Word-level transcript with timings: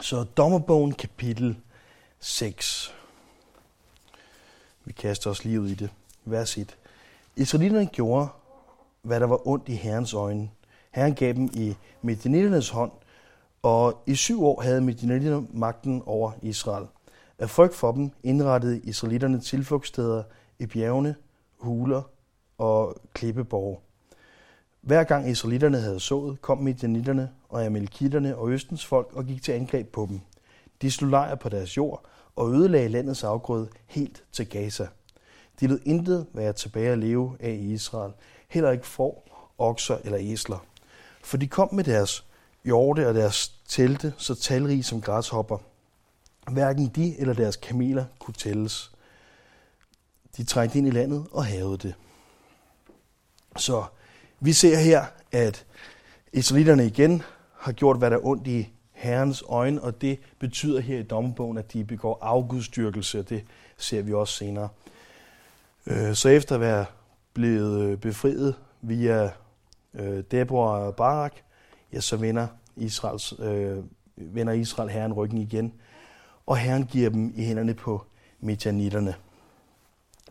Så 0.00 0.24
dommerbogen 0.24 0.92
kapitel 0.92 1.56
6. 2.20 2.94
Vi 4.84 4.92
kaster 4.92 5.30
os 5.30 5.44
lige 5.44 5.60
ud 5.60 5.68
i 5.68 5.74
det. 5.74 5.90
Vers 6.24 6.58
1. 6.58 6.76
Israelitterne 7.36 7.86
gjorde, 7.86 8.28
hvad 9.02 9.20
der 9.20 9.26
var 9.26 9.48
ondt 9.48 9.68
i 9.68 9.74
Herrens 9.74 10.14
øjne. 10.14 10.50
Herren 10.90 11.14
gav 11.14 11.32
dem 11.32 11.50
i 11.52 11.74
Medianitternes 12.02 12.68
hånd, 12.68 12.92
og 13.62 14.02
i 14.06 14.14
syv 14.14 14.44
år 14.44 14.60
havde 14.62 14.80
Medianitterne 14.80 15.46
magten 15.52 16.02
over 16.06 16.32
Israel. 16.42 16.86
Af 17.38 17.50
frygt 17.50 17.74
for 17.74 17.92
dem 17.92 18.10
indrettede 18.22 18.80
israelitterne 18.80 19.40
tilflugtssteder 19.40 20.22
i 20.58 20.66
bjergene, 20.66 21.14
huler 21.58 22.02
og 22.58 22.96
klippeborg. 23.12 23.82
Hver 24.80 25.04
gang 25.04 25.30
israelitterne 25.30 25.80
havde 25.80 26.00
sået, 26.00 26.42
kom 26.42 26.58
midianitterne 26.58 27.30
og 27.48 27.66
amalekitterne 27.66 28.36
og 28.36 28.50
østens 28.50 28.86
folk 28.86 29.12
og 29.12 29.24
gik 29.24 29.42
til 29.42 29.52
angreb 29.52 29.88
på 29.88 30.06
dem. 30.08 30.20
De 30.82 30.90
slog 30.90 31.10
lejr 31.10 31.34
på 31.34 31.48
deres 31.48 31.76
jord 31.76 32.04
og 32.36 32.52
ødelagde 32.52 32.88
landets 32.88 33.24
afgrøde 33.24 33.68
helt 33.86 34.24
til 34.32 34.48
Gaza. 34.48 34.86
De 35.60 35.66
lød 35.66 35.80
intet 35.84 36.26
være 36.32 36.52
tilbage 36.52 36.90
at 36.90 36.98
leve 36.98 37.36
af 37.40 37.50
i 37.50 37.72
Israel, 37.72 38.12
heller 38.48 38.70
ikke 38.70 38.86
får, 38.86 39.28
okser 39.58 39.98
eller 40.04 40.18
æsler. 40.20 40.66
For 41.22 41.36
de 41.36 41.48
kom 41.48 41.74
med 41.74 41.84
deres 41.84 42.24
hjorte 42.64 43.08
og 43.08 43.14
deres 43.14 43.54
telte, 43.68 44.14
så 44.16 44.34
talrige 44.34 44.82
som 44.82 45.00
græshopper. 45.00 45.58
Hverken 46.50 46.88
de 46.88 47.18
eller 47.18 47.34
deres 47.34 47.56
kameler 47.56 48.04
kunne 48.18 48.34
tælles. 48.34 48.92
De 50.36 50.44
trængte 50.44 50.78
ind 50.78 50.86
i 50.86 50.90
landet 50.90 51.26
og 51.32 51.44
havede 51.44 51.78
det. 51.78 51.94
Så 53.56 53.84
vi 54.40 54.52
ser 54.52 54.78
her, 54.78 55.04
at 55.32 55.66
israelitterne 56.32 56.86
igen 56.86 57.22
har 57.66 57.72
gjort, 57.72 57.98
hvad 57.98 58.10
der 58.10 58.16
er 58.16 58.26
ondt 58.26 58.46
i 58.46 58.72
Herrens 58.92 59.44
øjne, 59.48 59.82
og 59.82 60.00
det 60.00 60.18
betyder 60.38 60.80
her 60.80 60.98
i 60.98 61.02
dommerbogen, 61.02 61.58
at 61.58 61.72
de 61.72 61.84
begår 61.84 62.18
afgudstyrkelse, 62.22 63.18
og 63.18 63.28
det 63.28 63.44
ser 63.76 64.02
vi 64.02 64.12
også 64.12 64.34
senere. 64.34 64.68
Øh, 65.86 66.14
så 66.14 66.28
efter 66.28 66.54
at 66.54 66.60
være 66.60 66.86
blevet 67.34 67.80
øh, 67.80 67.98
befriet 67.98 68.54
via 68.82 69.30
øh, 69.94 70.24
Deborah 70.30 70.86
og 70.86 70.96
Barak, 70.96 71.36
ja, 71.92 72.00
så 72.00 72.16
vender, 72.16 72.46
Israels, 72.76 73.34
øh, 73.38 73.78
vender 74.16 74.52
Israel 74.52 74.90
herren 74.90 75.12
ryggen 75.12 75.38
igen, 75.38 75.72
og 76.46 76.56
herren 76.56 76.86
giver 76.86 77.10
dem 77.10 77.32
i 77.36 77.44
hænderne 77.44 77.74
på 77.74 78.04
midjanitterne. 78.40 79.14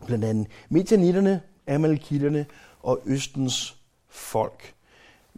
Blandt 0.06 0.24
andet 0.24 0.46
midjanitterne, 0.68 1.40
amalekitterne 1.68 2.46
og 2.80 3.00
Østens 3.06 3.76
folk. 4.08 4.75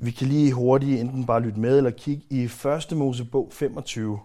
Vi 0.01 0.11
kan 0.11 0.27
lige 0.27 0.53
hurtigt 0.53 1.01
enten 1.01 1.27
bare 1.27 1.41
lytte 1.41 1.61
med 1.61 1.77
eller 1.77 1.91
kigge 1.91 2.25
i 2.31 2.43
1. 2.43 2.87
Mosebog 2.93 3.49
25, 3.53 4.21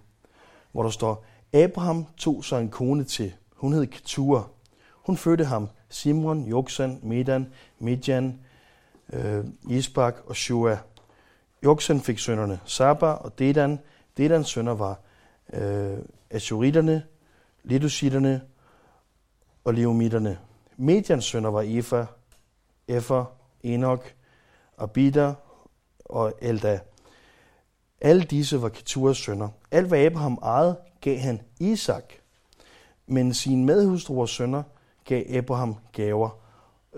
hvor 0.72 0.84
der 0.84 0.90
står, 0.90 1.26
Abraham 1.54 2.06
tog 2.18 2.46
sig 2.46 2.62
en 2.62 2.70
kone 2.70 3.04
til. 3.04 3.34
Hun 3.56 3.74
hed 3.74 3.88
Ketura. 3.88 4.44
Hun 4.92 5.18
fødte 5.18 5.46
ham 5.46 5.70
Simron, 5.90 6.44
Joksan, 6.48 7.00
Medan, 7.04 7.54
Midjan, 7.80 8.40
øh, 9.14 9.46
Isbak 9.70 10.16
og 10.26 10.36
Shua. 10.36 10.78
Joksan 11.64 12.02
fik 12.02 12.20
sønnerne 12.20 12.60
Saba 12.66 13.08
og 13.08 13.40
Dedan. 13.40 13.80
Dedans 14.18 14.48
sønner 14.48 14.74
var 14.74 15.00
øh, 15.54 15.98
Ashuritterne, 16.30 17.04
Ledusitterne 17.64 18.42
og 19.64 19.74
Leomitterne. 19.74 20.38
Medians 20.78 21.26
sønner 21.26 21.50
var 21.50 21.64
Efa, 21.66 22.06
Efer, 22.88 23.26
Enoch, 23.64 24.04
Abida 24.78 25.34
og 26.14 26.34
Elda. 26.42 26.80
Alle 28.02 28.24
disse 28.24 28.62
var 28.62 28.70
Keturas 28.70 29.18
sønner. 29.18 29.50
Alt 29.72 29.88
hvad 29.88 30.00
Abraham 30.00 30.40
ejede, 30.44 30.80
gav 31.02 31.18
han 31.18 31.42
Isak. 31.60 32.14
Men 33.08 33.34
sine 33.34 33.66
medhustruers 33.66 34.30
sønner 34.30 34.64
gav 35.06 35.24
Abraham 35.38 35.76
gaver. 35.92 36.30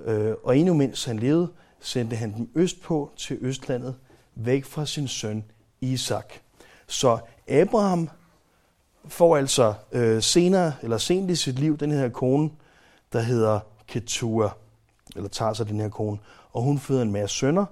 Øh, 0.06 0.34
og 0.44 0.58
endnu 0.58 0.74
mens 0.74 1.06
han 1.06 1.20
levede, 1.20 1.52
sendte 1.80 2.16
han 2.16 2.34
dem 2.34 2.50
østpå 2.56 3.12
til 3.18 3.38
Østlandet, 3.42 3.96
væk 4.36 4.66
fra 4.66 4.86
sin 4.86 5.08
søn 5.08 5.44
Isak. 5.81 6.34
Så 6.88 7.18
Abraham 7.48 8.09
får 9.08 9.38
altså 9.38 9.74
øh, 9.92 10.22
senere, 10.22 10.74
eller 10.81 10.98
sent 10.98 11.31
i 11.31 11.36
sit 11.36 11.59
liv, 11.59 11.78
den 11.78 11.92
her 11.92 12.09
kone, 12.09 12.50
der 13.14 13.20
hedder 13.20 13.59
Ketura, 13.88 14.50
eller 15.16 15.30
tager 15.30 15.54
sig 15.54 15.70
den 15.70 15.80
her 15.80 15.90
kone, 15.90 16.18
og 16.52 16.62
hun 16.62 16.80
føder 16.80 17.02
en 17.02 17.12
masse 17.12 17.36
sønner, 17.36 17.66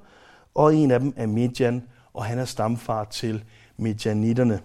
og 0.55 0.75
en 0.75 0.91
af 0.91 0.99
dem 0.99 1.13
er 1.17 1.25
Midjan, 1.25 1.87
og 2.13 2.25
han 2.25 2.39
er 2.39 2.45
stamfar 2.45 3.03
til 3.03 3.43
Midjanitterne. 3.77 4.61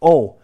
Og 0.00 0.42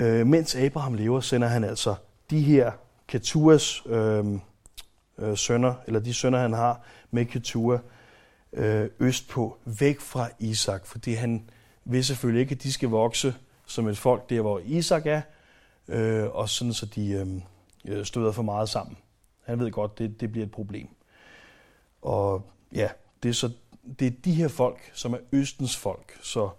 øh, 0.00 0.26
mens 0.26 0.56
Abraham 0.56 0.94
lever, 0.94 1.20
sender 1.20 1.48
han 1.48 1.64
altså 1.64 1.94
de 2.30 2.40
her 2.40 2.72
Keturas 3.06 3.82
øh, 3.86 4.24
øh, 5.18 5.36
sønner, 5.36 5.74
eller 5.86 6.00
de 6.00 6.14
sønner, 6.14 6.38
han 6.38 6.52
har 6.52 6.80
med 7.10 7.24
Ketura, 7.24 7.78
øh, 8.52 8.88
østpå, 8.98 9.58
væk 9.64 10.00
fra 10.00 10.28
Isak, 10.38 10.86
fordi 10.86 11.12
han 11.12 11.50
vil 11.84 12.04
selvfølgelig 12.04 12.40
ikke, 12.40 12.54
at 12.54 12.62
de 12.62 12.72
skal 12.72 12.88
vokse 12.88 13.34
som 13.66 13.88
et 13.88 13.98
folk 13.98 14.30
der, 14.30 14.40
hvor 14.40 14.60
Isak 14.64 15.06
er, 15.06 15.20
øh, 15.88 16.28
og 16.28 16.48
sådan 16.48 16.72
så 16.72 16.86
de 16.86 17.10
øhm, 17.10 17.42
øh, 17.84 18.04
støder 18.04 18.32
for 18.32 18.42
meget 18.42 18.68
sammen. 18.68 18.96
Han 19.44 19.58
ved 19.58 19.70
godt, 19.70 19.98
det, 19.98 20.20
det 20.20 20.32
bliver 20.32 20.46
et 20.46 20.52
problem. 20.52 20.88
Og 22.02 22.42
ja, 22.72 22.88
det 23.22 23.28
er, 23.28 23.32
så, 23.32 23.50
det 23.98 24.06
er 24.06 24.10
de 24.24 24.32
her 24.32 24.48
folk, 24.48 24.90
som 24.94 25.12
er 25.12 25.18
Østens 25.32 25.76
folk. 25.76 26.18
Så 26.22 26.50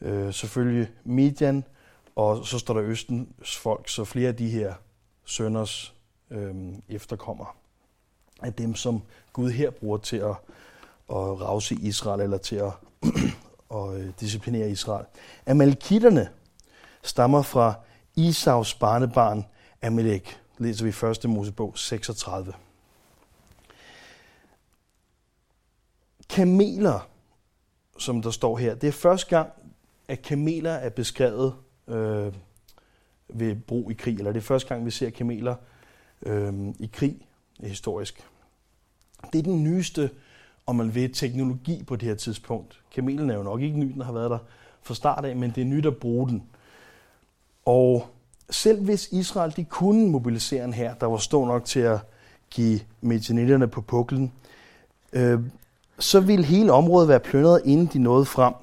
øh, 0.00 0.34
selvfølgelig 0.34 0.90
Midian, 1.04 1.64
og 2.16 2.46
så 2.46 2.58
står 2.58 2.74
der 2.74 2.82
Østens 2.82 3.56
folk, 3.56 3.88
så 3.88 4.04
flere 4.04 4.28
af 4.28 4.36
de 4.36 4.48
her 4.50 4.74
sønders 5.24 5.94
øh, 6.30 6.54
efterkommer 6.88 7.56
af 8.42 8.52
dem, 8.52 8.74
som 8.74 9.02
Gud 9.32 9.50
her 9.50 9.70
bruger 9.70 9.98
til 9.98 10.16
at, 10.16 10.36
at 11.10 11.40
rause 11.40 11.74
Israel, 11.74 12.20
eller 12.20 12.38
til 12.38 12.56
at, 12.56 12.72
at 13.78 14.00
øh, 14.00 14.12
disciplinere 14.20 14.70
Israel. 14.70 15.06
Amalekitterne 15.46 16.28
stammer 17.02 17.42
fra 17.42 17.74
Isaus 18.16 18.74
barnebarn 18.74 19.44
Amalek, 19.82 20.40
læser 20.58 20.84
vi 20.84 21.24
1. 21.26 21.30
Mosebog 21.30 21.78
36. 21.78 22.52
Kameler, 26.30 27.08
som 27.98 28.22
der 28.22 28.30
står 28.30 28.56
her, 28.56 28.74
det 28.74 28.88
er 28.88 28.92
første 28.92 29.36
gang, 29.36 29.50
at 30.08 30.22
kameler 30.22 30.70
er 30.70 30.88
beskrevet 30.88 31.54
øh, 31.88 32.32
ved 33.28 33.56
brug 33.56 33.90
i 33.90 33.94
krig, 33.94 34.18
eller 34.18 34.32
det 34.32 34.40
er 34.40 34.44
første 34.44 34.68
gang, 34.68 34.86
vi 34.86 34.90
ser 34.90 35.10
kameler 35.10 35.54
øh, 36.22 36.52
i 36.78 36.90
krig 36.92 37.28
historisk. 37.60 38.24
Det 39.32 39.38
er 39.38 39.42
den 39.42 39.64
nyeste, 39.64 40.10
om 40.66 40.76
man 40.76 40.94
vil, 40.94 41.12
teknologi 41.12 41.84
på 41.84 41.96
det 41.96 42.08
her 42.08 42.14
tidspunkt. 42.14 42.80
Kamelen 42.94 43.30
er 43.30 43.34
jo 43.34 43.42
nok 43.42 43.60
ikke 43.60 43.78
ny, 43.78 43.92
den 43.92 44.00
har 44.00 44.12
været 44.12 44.30
der 44.30 44.38
fra 44.82 44.94
start 44.94 45.24
af, 45.24 45.36
men 45.36 45.50
det 45.50 45.60
er 45.60 45.64
nyt 45.64 45.86
at 45.86 45.96
bruge 45.96 46.28
den. 46.28 46.42
Og 47.64 48.06
selv 48.50 48.84
hvis 48.84 49.08
Israel 49.12 49.56
de 49.56 49.64
kunne 49.64 50.10
mobilisere 50.10 50.64
en 50.64 50.72
her, 50.72 50.94
der 50.94 51.06
var 51.06 51.16
stor 51.16 51.46
nok 51.46 51.64
til 51.64 51.80
at 51.80 51.98
give 52.50 52.80
medianitterne 53.00 53.68
på 53.68 53.80
puklen, 53.80 54.32
øh, 55.12 55.40
så 55.98 56.20
ville 56.20 56.44
hele 56.44 56.72
området 56.72 57.08
være 57.08 57.20
plyndret, 57.20 57.62
inden 57.64 57.90
de 57.92 57.98
nåede 57.98 58.24
frem. 58.24 58.54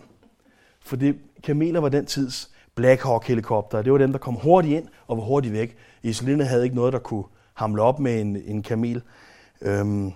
For 0.81 0.95
det, 0.95 1.15
kameler 1.43 1.79
var 1.79 1.89
den 1.89 2.05
tids 2.05 2.51
Black 2.75 3.03
Hawk 3.03 3.27
helikopter. 3.27 3.81
Det 3.81 3.91
var 3.91 3.97
dem, 3.97 4.11
der 4.11 4.19
kom 4.19 4.33
hurtigt 4.33 4.77
ind 4.77 4.87
og 5.07 5.17
var 5.17 5.23
hurtigt 5.23 5.53
væk. 5.53 5.75
Israelerne 6.03 6.45
havde 6.45 6.63
ikke 6.63 6.75
noget, 6.75 6.93
der 6.93 6.99
kunne 6.99 7.23
hamle 7.53 7.81
op 7.81 7.99
med 7.99 8.21
en, 8.21 8.37
en 8.45 8.63
kamel. 8.63 9.01
Øhm, 9.61 10.11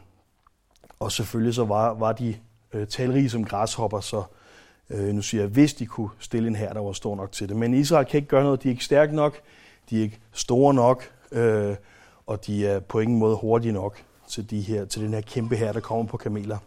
og 1.00 1.12
selvfølgelig 1.12 1.53
så 1.53 1.66
var, 1.66 1.94
var 1.94 2.12
de 2.12 2.35
øh, 2.74 2.88
talrige 2.88 3.30
som 3.30 3.46
græshopper, 3.46 4.00
så 4.00 4.24
øh, 4.90 5.13
nu 5.13 5.22
siger 5.22 5.41
jeg, 5.41 5.50
hvis 5.50 5.74
de 5.74 5.86
kunne 5.86 6.09
stille 6.19 6.47
en 6.47 6.56
her, 6.56 6.74
der 6.74 6.81
var 6.81 6.91
stor 6.91 7.16
nok 7.16 7.31
til 7.31 7.50
det. 7.50 7.57
Men 7.57 7.74
Israel 7.74 8.06
kan 8.06 8.18
ikke 8.18 8.27
gøre 8.27 8.44
noget, 8.44 8.63
de 8.63 8.68
er 8.68 8.72
ikke 8.72 8.86
stærke 8.86 9.15
nok, 9.15 9.39
de 9.89 9.98
er 9.98 10.01
ikke 10.01 10.19
store 10.31 10.74
nok, 10.74 11.04
øh, 11.31 11.75
og 12.27 12.45
de 12.45 12.68
er 12.68 12.80
på 12.80 13.00
ingen 13.00 13.19
måde 13.19 13.36
hurtige 13.36 13.72
nok 13.72 14.04
til, 14.27 14.50
de 14.50 14.62
her, 14.62 14.86
til 14.86 15.01
den 15.01 15.13
her 15.13 15.22
kæmpe 15.22 15.56
her, 15.56 15.74
der 15.74 15.80
kommer 15.80 16.06
på 16.06 16.18
kameler. 16.18 16.57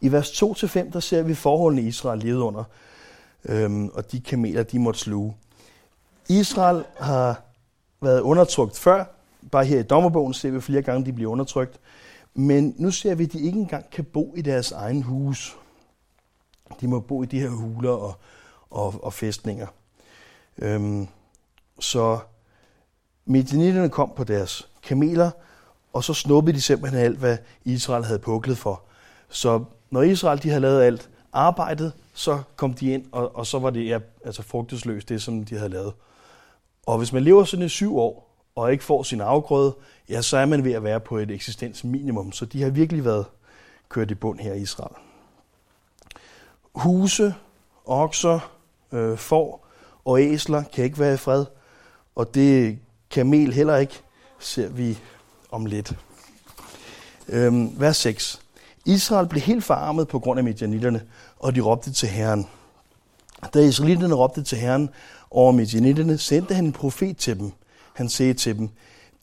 I 0.00 0.12
vers 0.12 0.42
2-5, 0.42 0.92
der 0.92 1.00
ser 1.00 1.22
vi 1.22 1.34
forholdene 1.34 1.82
Israel 1.82 2.18
levede 2.18 2.42
under, 2.42 2.64
øhm, 3.44 3.88
og 3.88 4.12
de 4.12 4.20
kameler, 4.20 4.62
de 4.62 4.78
måtte 4.78 5.00
sluge. 5.00 5.36
Israel 6.28 6.84
har 7.00 7.42
været 8.00 8.20
undertrykt 8.20 8.78
før. 8.78 9.04
Bare 9.50 9.64
her 9.64 9.78
i 9.78 9.82
dommerbogen 9.82 10.34
ser 10.34 10.50
vi 10.50 10.60
flere 10.60 10.82
gange, 10.82 11.06
de 11.06 11.12
bliver 11.12 11.30
undertrykt. 11.30 11.80
Men 12.34 12.74
nu 12.78 12.90
ser 12.90 13.14
vi, 13.14 13.24
at 13.24 13.32
de 13.32 13.40
ikke 13.40 13.58
engang 13.58 13.90
kan 13.90 14.04
bo 14.04 14.34
i 14.36 14.42
deres 14.42 14.72
egen 14.72 15.02
hus. 15.02 15.56
De 16.80 16.88
må 16.88 17.00
bo 17.00 17.22
i 17.22 17.26
de 17.26 17.40
her 17.40 17.48
huler 17.48 17.90
og, 17.90 18.14
og, 18.70 19.04
og 19.04 19.12
fæstninger. 19.12 19.66
Øhm, 20.58 21.08
så 21.80 22.18
medianitterne 23.24 23.88
kom 23.88 24.12
på 24.16 24.24
deres 24.24 24.68
kameler, 24.82 25.30
og 25.92 26.04
så 26.04 26.14
snuppede 26.14 26.56
de 26.56 26.60
simpelthen 26.60 27.00
alt, 27.00 27.18
hvad 27.18 27.38
Israel 27.64 28.04
havde 28.04 28.18
puklet 28.18 28.58
for. 28.58 28.82
Så 29.28 29.64
når 29.90 30.02
Israel 30.02 30.42
de 30.42 30.48
havde 30.48 30.60
lavet 30.60 30.82
alt, 30.82 31.10
arbejdet, 31.32 31.92
så 32.14 32.42
kom 32.56 32.74
de 32.74 32.92
ind, 32.92 33.04
og, 33.12 33.36
og 33.36 33.46
så 33.46 33.58
var 33.58 33.70
det 33.70 33.86
ja, 33.86 33.98
altså 34.24 34.42
frugtesløst, 34.42 35.08
det 35.08 35.22
som 35.22 35.44
de 35.44 35.56
havde 35.56 35.70
lavet. 35.70 35.92
Og 36.86 36.98
hvis 36.98 37.12
man 37.12 37.22
lever 37.22 37.44
sådan 37.44 37.66
i 37.66 37.68
syv 37.68 37.98
år, 37.98 38.26
og 38.54 38.72
ikke 38.72 38.84
får 38.84 39.02
sin 39.02 39.20
afgrøde, 39.20 39.74
ja, 40.08 40.22
så 40.22 40.36
er 40.36 40.46
man 40.46 40.64
ved 40.64 40.72
at 40.72 40.84
være 40.84 41.00
på 41.00 41.18
et 41.18 41.30
eksistensminimum. 41.30 42.32
Så 42.32 42.44
de 42.44 42.62
har 42.62 42.70
virkelig 42.70 43.04
været 43.04 43.24
kørt 43.88 44.10
i 44.10 44.14
bund 44.14 44.38
her 44.38 44.52
i 44.54 44.60
Israel. 44.60 44.94
Huse, 46.74 47.34
okser, 47.84 48.52
øh, 48.92 49.18
får 49.18 49.66
og 50.04 50.20
æsler 50.20 50.62
kan 50.62 50.84
ikke 50.84 50.98
være 50.98 51.14
i 51.14 51.16
fred, 51.16 51.44
og 52.14 52.34
det 52.34 52.78
kamel 53.10 53.52
heller 53.52 53.76
ikke, 53.76 53.94
ser 54.38 54.68
vi 54.68 54.98
om 55.50 55.66
lidt. 55.66 55.96
Øhm, 57.28 57.80
vers 57.80 57.96
6. 57.96 58.42
Israel 58.86 59.26
blev 59.26 59.42
helt 59.42 59.64
forarmet 59.64 60.08
på 60.08 60.18
grund 60.18 60.38
af 60.38 60.44
medianitterne, 60.44 61.02
og 61.38 61.54
de 61.54 61.60
råbte 61.60 61.92
til 61.92 62.08
Herren. 62.08 62.46
Da 63.54 63.58
israelitterne 63.58 64.14
råbte 64.14 64.42
til 64.42 64.58
Herren 64.58 64.90
over 65.30 65.52
medianitterne, 65.52 66.18
sendte 66.18 66.54
han 66.54 66.64
en 66.64 66.72
profet 66.72 67.16
til 67.16 67.38
dem. 67.38 67.52
Han 67.94 68.08
sagde 68.08 68.34
til 68.34 68.58
dem, 68.58 68.68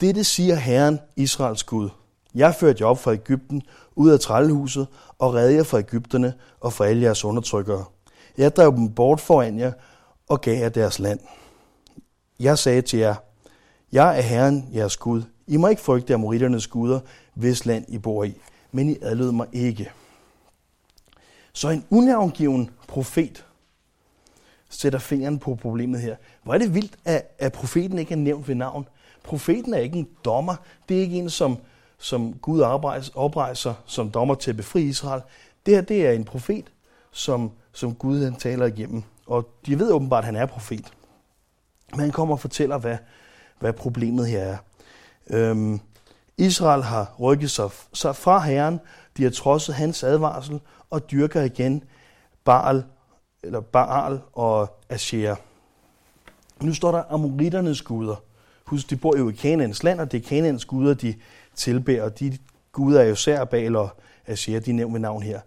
Dette 0.02 0.24
siger 0.24 0.56
Herren, 0.56 1.00
Israels 1.16 1.64
Gud. 1.64 1.90
Jeg 2.36 2.56
førte 2.56 2.82
jer 2.82 2.88
op 2.88 3.00
fra 3.00 3.14
Ægypten, 3.14 3.62
ud 3.96 4.10
af 4.10 4.20
trællehuset, 4.20 4.88
og 5.20 5.34
redde 5.34 5.56
jer 5.56 5.64
fra 5.64 5.80
Ægypterne 5.80 6.34
og 6.60 6.74
fra 6.74 6.86
alle 6.86 7.04
jeres 7.04 7.26
undertrykkere. 7.26 7.86
Jeg 8.38 8.56
drev 8.56 8.76
dem 8.76 8.90
bort 8.90 9.22
foran 9.22 9.60
jer 9.60 9.72
og 10.30 10.42
gav 10.42 10.60
jer 10.60 10.70
deres 10.70 11.00
land. 11.00 11.20
Jeg 12.40 12.58
sagde 12.58 12.82
til 12.82 13.00
jer, 13.00 13.16
jeg 13.92 14.18
er 14.18 14.22
Herren, 14.22 14.70
jeres 14.74 14.98
Gud. 14.98 15.24
I 15.48 15.58
må 15.58 15.68
ikke 15.68 15.82
frygte 15.82 16.14
amoritternes 16.14 16.68
guder, 16.68 17.00
hvis 17.34 17.66
land 17.66 17.86
I 17.88 17.98
bor 17.98 18.24
i, 18.24 18.38
men 18.74 18.90
I 18.90 18.98
adlød 19.02 19.32
mig 19.32 19.48
ikke. 19.54 19.92
Så 21.54 21.70
en 21.70 21.86
unavngiven 21.90 22.70
profet 22.88 23.46
sætter 24.70 25.00
fingeren 25.00 25.40
på 25.40 25.56
problemet 25.56 26.02
her. 26.02 26.16
Hvor 26.44 26.54
er 26.54 26.58
det 26.58 26.74
vildt, 26.74 26.96
at, 27.06 27.36
at 27.40 27.54
profeten 27.54 28.00
ikke 28.00 28.12
er 28.12 28.18
nævnt 28.18 28.48
ved 28.48 28.56
navn. 28.56 28.88
Profeten 29.24 29.74
er 29.74 29.78
ikke 29.78 29.98
en 29.98 30.10
dommer. 30.26 30.56
Det 30.90 30.98
er 30.98 31.02
ikke 31.02 31.18
en, 31.18 31.30
som, 31.30 31.58
som 31.98 32.34
Gud 32.34 32.62
oprejser 33.16 33.74
som 33.86 34.12
dommer 34.12 34.36
til 34.36 34.50
at 34.50 34.58
befri 34.58 34.82
Israel. 34.82 35.22
Det 35.66 35.76
her 35.76 35.82
det 35.82 36.08
er 36.08 36.12
en 36.12 36.26
profet, 36.26 36.66
som, 37.12 37.52
som 37.72 37.96
Gud 37.96 38.24
han 38.24 38.36
taler 38.36 38.66
igennem. 38.66 39.04
Og 39.26 39.50
de 39.66 39.80
ved 39.80 39.92
åbenbart, 39.92 40.24
at 40.24 40.26
han 40.26 40.36
er 40.36 40.46
profet. 40.46 40.94
Men 41.92 42.00
han 42.00 42.12
kommer 42.12 42.36
og 42.36 42.40
fortæller, 42.40 42.78
hvad, 42.78 42.98
hvad 43.60 43.74
problemet 43.74 44.28
her 44.28 44.40
er. 44.40 44.58
Øhm, 45.30 45.80
Israel 46.38 46.84
har 46.84 47.16
rykket 47.20 47.52
sig, 47.52 47.70
sig 47.94 48.16
fra 48.16 48.40
Herren, 48.40 48.80
de 49.18 49.24
har 49.24 49.30
trodset 49.30 49.76
hans 49.76 50.04
advarsel 50.04 50.60
og 50.90 51.12
dyrker 51.12 51.42
igen 51.42 51.84
Baal, 52.44 52.84
eller 53.44 53.60
Baal 53.60 54.20
og 54.34 54.80
Asher. 54.90 55.36
Nu 56.62 56.74
står 56.74 56.92
der 56.92 57.04
amoritternes 57.10 57.82
guder. 57.82 58.16
Husk, 58.66 58.90
de 58.90 58.96
bor 58.96 59.18
jo 59.18 59.30
i 59.30 59.34
Kanaans 59.34 59.84
land, 59.84 60.00
og 60.00 60.12
det 60.12 60.24
er 60.24 60.28
Kanaans 60.28 60.66
guder, 60.66 60.94
de 60.94 61.16
tilbærer. 61.56 62.10
De 62.10 62.38
guder 62.72 63.02
er 63.02 63.06
jo 63.06 63.16
Særbal 63.16 63.76
og 63.76 63.90
Asher, 64.28 64.60
de 64.60 64.70
er 64.70 64.76
nævnt 64.76 65.02
navn 65.02 65.24
her. 65.24 65.40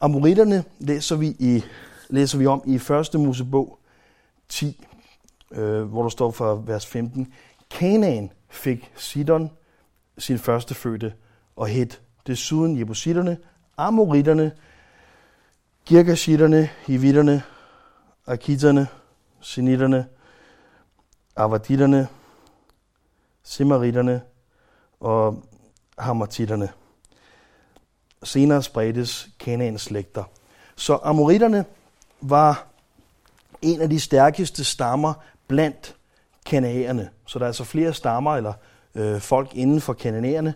Amoritterne 0.00 0.64
læser 0.78 1.16
vi, 1.16 1.36
i, 1.38 1.64
læser 2.08 2.38
vi 2.38 2.46
om 2.46 2.62
i 2.66 2.74
1. 2.74 3.20
Mosebog 3.20 3.78
10, 4.48 4.86
øh, 5.52 5.82
hvor 5.82 6.02
der 6.02 6.08
står 6.08 6.30
fra 6.30 6.60
vers 6.66 6.86
15. 6.86 7.32
Kanaan 7.70 8.30
fik 8.48 8.92
Sidon 8.96 9.50
sin 10.20 10.38
første 10.38 10.74
fødte 10.74 11.12
og 11.56 11.68
Het. 11.68 12.00
Desuden 12.26 12.78
Jebusitterne, 12.78 13.38
Amoritterne, 13.76 14.52
Girgashitterne, 15.84 16.68
Hivitterne, 16.86 17.42
Akitterne, 18.26 18.88
Sinitterne, 19.40 20.06
Avaditterne, 21.36 22.08
Simaritterne 23.42 24.22
og 25.00 25.44
hamartitterne. 25.98 26.68
Senere 28.22 28.62
spredtes 28.62 29.28
Kanaans 29.38 29.82
slægter. 29.82 30.24
Så 30.76 30.98
amoritterne 31.02 31.64
var 32.20 32.66
en 33.62 33.80
af 33.80 33.90
de 33.90 34.00
stærkeste 34.00 34.64
stammer 34.64 35.14
blandt 35.48 35.96
kanæerne. 36.46 37.10
Så 37.26 37.38
der 37.38 37.44
er 37.44 37.46
altså 37.46 37.64
flere 37.64 37.94
stammer 37.94 38.36
eller 38.36 38.52
øh, 38.94 39.20
folk 39.20 39.50
inden 39.54 39.80
for 39.80 39.92
kananæerne. 39.92 40.54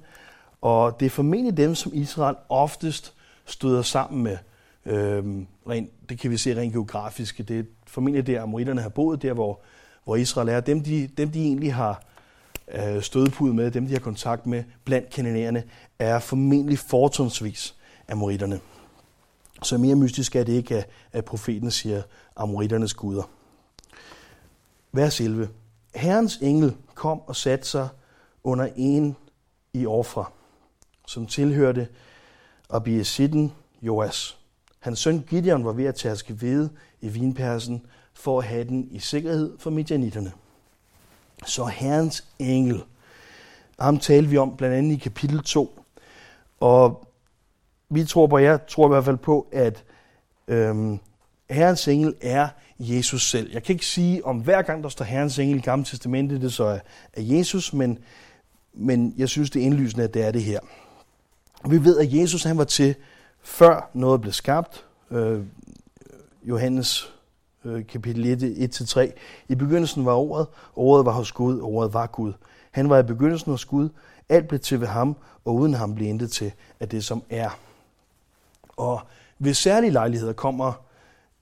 Og 0.61 1.01
det 1.01 1.07
er 1.07 1.11
formentlig 1.11 1.57
dem, 1.57 1.75
som 1.75 1.93
Israel 1.95 2.37
oftest 2.49 3.15
støder 3.45 3.83
sammen 3.83 4.23
med. 4.23 4.39
Øh, 4.87 5.25
rent, 5.69 5.91
det 6.09 6.19
kan 6.19 6.31
vi 6.31 6.37
se 6.37 6.61
rent 6.61 6.73
geografisk. 6.73 7.49
Det 7.49 7.59
er 7.59 7.65
formentlig 7.87 8.27
der, 8.27 8.43
amoritterne 8.43 8.81
har 8.81 8.89
boet, 8.89 9.23
der 9.23 9.33
hvor, 9.33 9.61
hvor 10.05 10.17
Israel 10.17 10.49
er. 10.49 10.61
Dem 10.61 10.83
de, 10.83 11.07
dem, 11.07 11.31
de 11.31 11.45
egentlig 11.45 11.75
har 11.75 12.03
øh, 12.75 13.03
stødepud 13.03 13.53
med, 13.53 13.71
dem 13.71 13.87
de 13.87 13.93
har 13.93 14.01
kontakt 14.01 14.47
med 14.47 14.65
blandt 14.85 15.11
kananæerne, 15.11 15.63
er 15.99 16.19
formentlig 16.19 16.79
fortrinsvis 16.79 17.75
amoritterne. 18.09 18.61
Så 19.63 19.79
mere 19.79 19.97
mystisk 19.97 20.37
er 20.37 20.45
det 20.45 20.53
ikke, 20.53 20.85
at 21.13 21.25
profeten 21.25 21.71
siger 21.71 22.03
amoritternes 22.37 22.95
guder. 22.95 23.31
Vers 24.93 25.21
11. 25.21 25.49
Herrens 25.95 26.39
engel 26.43 26.75
kom 26.95 27.21
og 27.27 27.37
satte 27.37 27.69
sig 27.69 27.89
under 28.45 28.69
en 28.77 29.17
i 29.73 29.87
Orfra, 29.87 30.33
som 31.07 31.27
tilhørte 31.27 31.89
Abiesitten 32.71 33.53
Joas. 33.83 34.39
Hans 34.81 34.99
søn 34.99 35.25
Gideon 35.29 35.65
var 35.65 35.73
ved 35.73 35.85
at 35.85 35.95
tærske 35.95 36.35
hvede 36.35 36.71
i 37.01 37.09
vinpersen 37.09 37.87
for 38.15 38.39
at 38.39 38.45
have 38.45 38.65
den 38.65 38.89
i 38.91 38.99
sikkerhed 38.99 39.59
for 39.59 39.71
midjanitterne. 39.71 40.33
Så 41.47 41.65
Herrens 41.65 42.25
engel, 42.39 42.83
ham 43.79 43.99
talte 43.99 44.31
vi 44.31 44.37
om 44.37 44.57
blandt 44.57 44.77
andet 44.77 44.93
i 44.93 44.99
kapitel 44.99 45.43
2. 45.43 45.81
Og 46.61 47.09
vi 47.89 48.05
tror 48.05 48.27
på, 48.27 48.39
jeg 48.39 48.67
tror 48.67 48.87
i 48.87 48.89
hvert 48.89 49.05
fald 49.05 49.17
på, 49.17 49.49
at 49.53 49.85
øhm, 50.49 50.99
Herrens 51.51 51.89
engel 51.89 52.15
er 52.21 52.49
Jesus 52.79 53.31
selv. 53.31 53.53
Jeg 53.53 53.63
kan 53.63 53.73
ikke 53.73 53.87
sige, 53.87 54.25
om 54.25 54.39
hver 54.39 54.63
gang 54.63 54.83
der 54.83 54.89
står 54.89 55.05
Herrens 55.05 55.39
engel 55.39 55.59
i 55.59 55.61
Gamle 55.61 55.85
Testamentet, 55.85 56.41
det 56.41 56.53
så 56.53 56.65
er, 56.65 56.79
er 57.13 57.23
Jesus, 57.23 57.73
men, 57.73 57.99
men 58.75 59.15
jeg 59.17 59.29
synes, 59.29 59.51
det 59.51 59.63
er 59.63 59.67
indlysende, 59.67 60.05
at 60.05 60.15
det 60.15 60.23
er 60.23 60.31
det 60.31 60.43
her. 60.43 60.61
Vi 61.69 61.85
ved, 61.85 61.99
at 61.99 62.13
Jesus 62.13 62.43
han 62.43 62.59
var 62.59 62.65
til, 62.65 62.95
før 63.43 63.91
noget 63.95 64.21
blev 64.21 64.33
skabt. 64.33 64.85
Øh, 65.11 65.41
Johannes 66.45 67.15
øh, 67.65 67.87
kapitel 67.87 68.71
1-3. 68.73 69.13
I 69.49 69.55
begyndelsen 69.55 70.05
var 70.05 70.15
ordet, 70.15 70.47
ordet 70.77 71.07
var 71.07 71.13
hos 71.13 71.33
Gud, 71.33 71.61
ordet 71.61 71.95
var 71.95 72.07
Gud. 72.07 72.33
Han 72.71 72.91
var 72.91 72.99
i 72.99 73.03
begyndelsen 73.03 73.51
hos 73.51 73.65
Gud. 73.65 73.89
Alt 74.29 74.49
blev 74.49 74.61
til 74.61 74.81
ved 74.81 74.87
ham, 74.87 75.17
og 75.45 75.55
uden 75.55 75.75
ham 75.75 75.95
blev 75.95 76.09
intet 76.09 76.31
til 76.31 76.53
af 76.81 76.89
det, 76.89 77.05
som 77.05 77.23
er. 77.31 77.59
Og 78.77 79.01
ved 79.39 79.55
særlige 79.55 79.91
lejligheder 79.91 80.33
kommer 80.33 80.73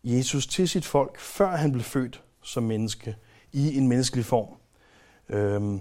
Jesus 0.05 0.47
til 0.47 0.69
sit 0.69 0.85
folk, 0.85 1.19
før 1.21 1.57
han 1.57 1.73
blev 1.73 1.85
født 1.85 2.23
som 2.43 2.63
menneske, 2.63 3.17
i 3.53 3.77
en 3.77 3.89
menneskelig 3.89 4.25
form. 4.25 4.49
Øhm, 5.29 5.81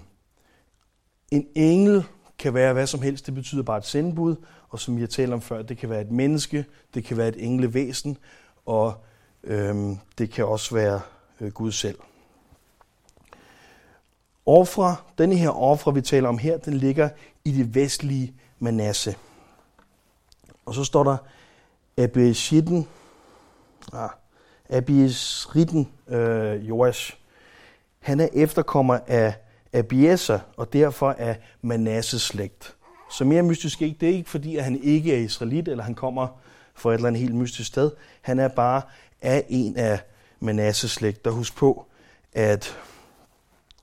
en 1.32 1.46
engel 1.54 2.04
kan 2.38 2.54
være 2.54 2.72
hvad 2.72 2.86
som 2.86 3.02
helst, 3.02 3.26
det 3.26 3.34
betyder 3.34 3.62
bare 3.62 3.78
et 3.78 3.86
sendbud, 3.86 4.36
og 4.68 4.80
som 4.80 4.96
vi 4.96 5.00
har 5.00 5.08
talt 5.08 5.32
om 5.32 5.40
før, 5.40 5.62
det 5.62 5.78
kan 5.78 5.90
være 5.90 6.00
et 6.00 6.10
menneske, 6.10 6.64
det 6.94 7.04
kan 7.04 7.16
være 7.16 7.28
et 7.28 7.44
englevæsen, 7.44 8.18
og 8.66 8.94
øhm, 9.44 9.98
det 10.18 10.30
kan 10.30 10.46
også 10.46 10.74
være 10.74 11.00
øh, 11.40 11.52
Gud 11.52 11.72
selv. 11.72 11.98
Ofra, 14.46 15.02
denne 15.18 15.36
her 15.36 15.50
ofre, 15.50 15.94
vi 15.94 16.00
taler 16.00 16.28
om 16.28 16.38
her, 16.38 16.56
den 16.56 16.74
ligger 16.74 17.08
i 17.44 17.52
det 17.52 17.74
vestlige 17.74 18.34
Manasse. 18.58 19.16
Og 20.66 20.74
så 20.74 20.84
står 20.84 21.04
der 21.04 21.16
Abishitten, 21.96 22.88
ah, 23.92 24.10
Abisritten 24.68 25.88
øh, 26.08 26.68
Joash. 26.68 27.16
Han 27.98 28.20
er 28.20 28.28
efterkommer 28.32 28.98
af 29.06 29.34
Abiezer 29.72 30.38
og 30.56 30.72
derfor 30.72 31.10
af 31.18 31.38
Manasses 31.62 32.22
slægt. 32.22 32.74
Så 33.10 33.24
mere 33.24 33.42
mystisk 33.42 33.82
ikke. 33.82 33.96
Det 34.00 34.10
er 34.10 34.16
ikke 34.16 34.30
fordi, 34.30 34.56
at 34.56 34.64
han 34.64 34.80
ikke 34.82 35.14
er 35.14 35.18
israelit, 35.18 35.68
eller 35.68 35.84
han 35.84 35.94
kommer 35.94 36.28
fra 36.74 36.90
et 36.90 36.94
eller 36.94 37.08
andet 37.08 37.20
helt 37.20 37.34
mystisk 37.34 37.68
sted. 37.68 37.90
Han 38.22 38.38
er 38.38 38.48
bare 38.48 38.82
af 39.22 39.44
en 39.48 39.76
af 39.76 40.00
Manasses 40.40 40.90
slægter. 40.90 41.30
Husk 41.30 41.56
på, 41.56 41.86
at 42.32 42.78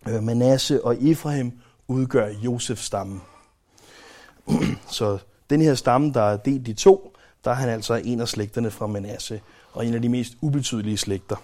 øh, 0.07 0.23
Manasse 0.23 0.85
og 0.85 1.03
Efraim 1.03 1.51
udgør 1.87 2.27
Josefs 2.27 2.83
stamme. 2.83 3.21
Så 4.97 5.17
den 5.49 5.61
her 5.61 5.75
stamme, 5.75 6.13
der 6.13 6.21
er 6.21 6.37
delt 6.37 6.67
i 6.67 6.73
to, 6.73 7.13
der 7.43 7.51
er 7.51 7.55
han 7.55 7.69
altså 7.69 7.93
en 7.93 8.21
af 8.21 8.27
slægterne 8.27 8.71
fra 8.71 8.87
Manasse, 8.87 9.41
og 9.73 9.85
en 9.85 9.93
af 9.93 10.01
de 10.01 10.09
mest 10.09 10.33
ubetydelige 10.41 10.97
slægter. 10.97 11.35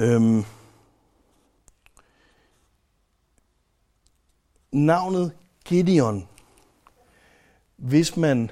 Øhm, 0.00 0.44
navnet 4.72 5.32
Gideon, 5.64 6.28
hvis 7.76 8.16
man 8.16 8.50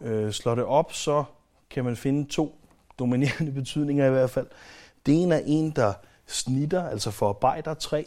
øh, 0.00 0.32
slår 0.32 0.54
det 0.54 0.64
op, 0.64 0.92
så 0.92 1.24
kan 1.70 1.84
man 1.84 1.96
finde 1.96 2.28
to 2.30 2.58
dominerende 2.98 3.52
betydninger 3.60 4.06
i 4.06 4.10
hvert 4.10 4.30
fald. 4.30 4.46
Det 5.06 5.22
ene 5.22 5.34
er 5.34 5.42
en, 5.46 5.70
der 5.70 5.92
snitter, 6.26 6.88
altså 6.88 7.10
forarbejder 7.10 7.74
træ, 7.74 8.04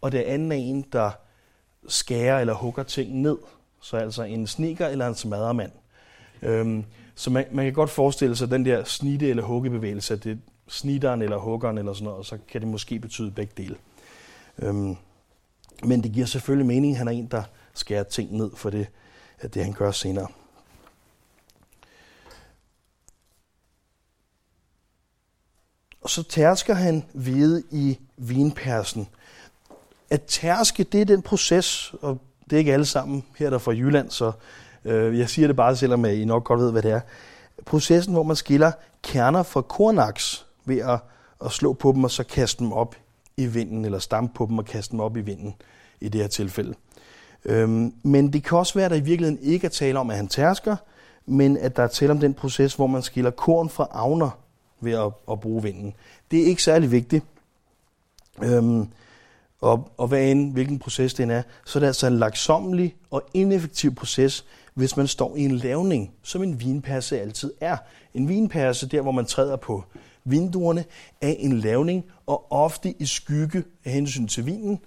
og 0.00 0.12
det 0.12 0.18
andet 0.18 0.52
er 0.52 0.62
en, 0.62 0.82
der 0.92 1.10
skærer 1.88 2.40
eller 2.40 2.54
hugger 2.54 2.82
ting 2.82 3.20
ned. 3.20 3.38
Så 3.80 3.96
altså 3.96 4.22
en 4.22 4.46
snikker 4.46 4.86
eller 4.86 5.06
en 5.06 5.14
smadremand. 5.14 5.72
Øhm, 6.42 6.84
så 7.14 7.30
man, 7.30 7.44
man 7.52 7.64
kan 7.64 7.72
godt 7.72 7.90
forestille 7.90 8.36
sig 8.36 8.50
den 8.50 8.64
der 8.64 8.84
snitte- 8.84 9.28
eller 9.28 9.42
huggebevægelse, 9.42 10.14
at 10.14 10.24
det 10.24 10.32
er 10.32 10.36
snitteren 10.68 11.22
eller 11.22 11.36
huggeren 11.36 11.78
eller 11.78 11.92
sådan 11.92 12.04
noget, 12.04 12.18
og 12.18 12.24
så 12.24 12.38
kan 12.48 12.60
det 12.60 12.68
måske 12.68 12.98
betyde 12.98 13.30
begge 13.30 13.52
dele. 13.56 13.76
Øhm, 14.58 14.96
men 15.84 16.02
det 16.02 16.12
giver 16.12 16.26
selvfølgelig 16.26 16.66
mening, 16.66 16.92
at 16.92 16.98
han 16.98 17.08
er 17.08 17.12
en, 17.12 17.26
der 17.26 17.42
skærer 17.74 18.02
ting 18.02 18.36
ned 18.36 18.50
for 18.56 18.70
det, 18.70 18.86
at 19.40 19.54
det 19.54 19.64
han 19.64 19.72
gør 19.72 19.90
senere. 19.90 20.26
Og 26.00 26.10
så 26.10 26.22
tærsker 26.22 26.74
han 26.74 27.04
hvide 27.12 27.62
i 27.70 27.98
vinpersen. 28.16 29.08
At 30.10 30.22
tærske, 30.22 30.84
det 30.84 31.00
er 31.00 31.04
den 31.04 31.22
proces, 31.22 31.94
og 32.02 32.18
det 32.50 32.56
er 32.56 32.58
ikke 32.58 32.72
alle 32.72 32.86
sammen 32.86 33.24
her 33.36 33.50
der 33.50 33.58
fra 33.58 33.72
Jylland, 33.72 34.10
så 34.10 34.32
øh, 34.84 35.18
jeg 35.18 35.28
siger 35.28 35.46
det 35.46 35.56
bare, 35.56 35.76
selvom 35.76 36.04
I 36.04 36.24
nok 36.24 36.44
godt 36.44 36.60
ved, 36.60 36.72
hvad 36.72 36.82
det 36.82 36.90
er. 36.90 37.00
Processen, 37.64 38.12
hvor 38.12 38.22
man 38.22 38.36
skiller 38.36 38.72
kerner 39.02 39.42
fra 39.42 39.62
kornaks 39.62 40.46
ved 40.64 40.78
at, 40.78 41.00
at 41.44 41.52
slå 41.52 41.72
på 41.72 41.92
dem 41.92 42.04
og 42.04 42.10
så 42.10 42.24
kaste 42.24 42.64
dem 42.64 42.72
op 42.72 42.96
i 43.36 43.46
vinden, 43.46 43.84
eller 43.84 43.98
stampe 43.98 44.34
på 44.34 44.46
dem 44.46 44.58
og 44.58 44.64
kaste 44.64 44.92
dem 44.92 45.00
op 45.00 45.16
i 45.16 45.20
vinden 45.20 45.54
i 46.00 46.08
det 46.08 46.20
her 46.20 46.28
tilfælde. 46.28 46.74
Øhm, 47.44 47.94
men 48.02 48.32
det 48.32 48.44
kan 48.44 48.58
også 48.58 48.74
være, 48.74 48.84
at 48.84 48.90
der 48.90 48.96
i 48.96 49.00
virkeligheden 49.00 49.42
ikke 49.42 49.64
er 49.64 49.70
tale 49.70 49.98
om, 49.98 50.10
at 50.10 50.16
han 50.16 50.28
tærsker, 50.28 50.76
men 51.26 51.56
at 51.56 51.76
der 51.76 51.82
er 51.82 51.86
tale 51.86 52.12
om 52.12 52.20
den 52.20 52.34
proces, 52.34 52.74
hvor 52.74 52.86
man 52.86 53.02
skiller 53.02 53.30
korn 53.30 53.68
fra 53.68 53.88
avner 53.90 54.38
ved 54.80 54.92
at, 54.92 55.12
at 55.30 55.40
bruge 55.40 55.62
vinden. 55.62 55.94
Det 56.30 56.42
er 56.42 56.46
ikke 56.46 56.62
særlig 56.62 56.90
vigtigt. 56.90 57.24
Øhm, 58.42 58.88
og, 59.60 59.88
og 59.96 60.08
hvad 60.08 60.30
end 60.30 60.52
hvilken 60.52 60.78
proces 60.78 61.14
det 61.14 61.30
er, 61.30 61.42
så 61.64 61.78
er 61.78 61.80
det 61.80 61.86
altså 61.86 62.06
en 62.06 62.18
laksomlig 62.18 62.96
og 63.10 63.22
ineffektiv 63.34 63.94
proces, 63.94 64.44
hvis 64.74 64.96
man 64.96 65.06
står 65.06 65.36
i 65.36 65.44
en 65.44 65.56
lavning, 65.56 66.14
som 66.22 66.42
en 66.42 66.60
vinperse 66.60 67.20
altid 67.20 67.52
er. 67.60 67.76
En 68.14 68.28
vinperse, 68.28 68.88
der 68.88 69.00
hvor 69.00 69.12
man 69.12 69.26
træder 69.26 69.56
på 69.56 69.84
vinduerne, 70.26 70.84
er 71.20 71.34
en 71.38 71.58
lavning, 71.58 72.04
og 72.26 72.52
ofte 72.52 72.94
i 72.98 73.06
skygge 73.06 73.64
af 73.84 73.92
hensyn 73.92 74.26
til 74.26 74.46
vinen. 74.46 74.80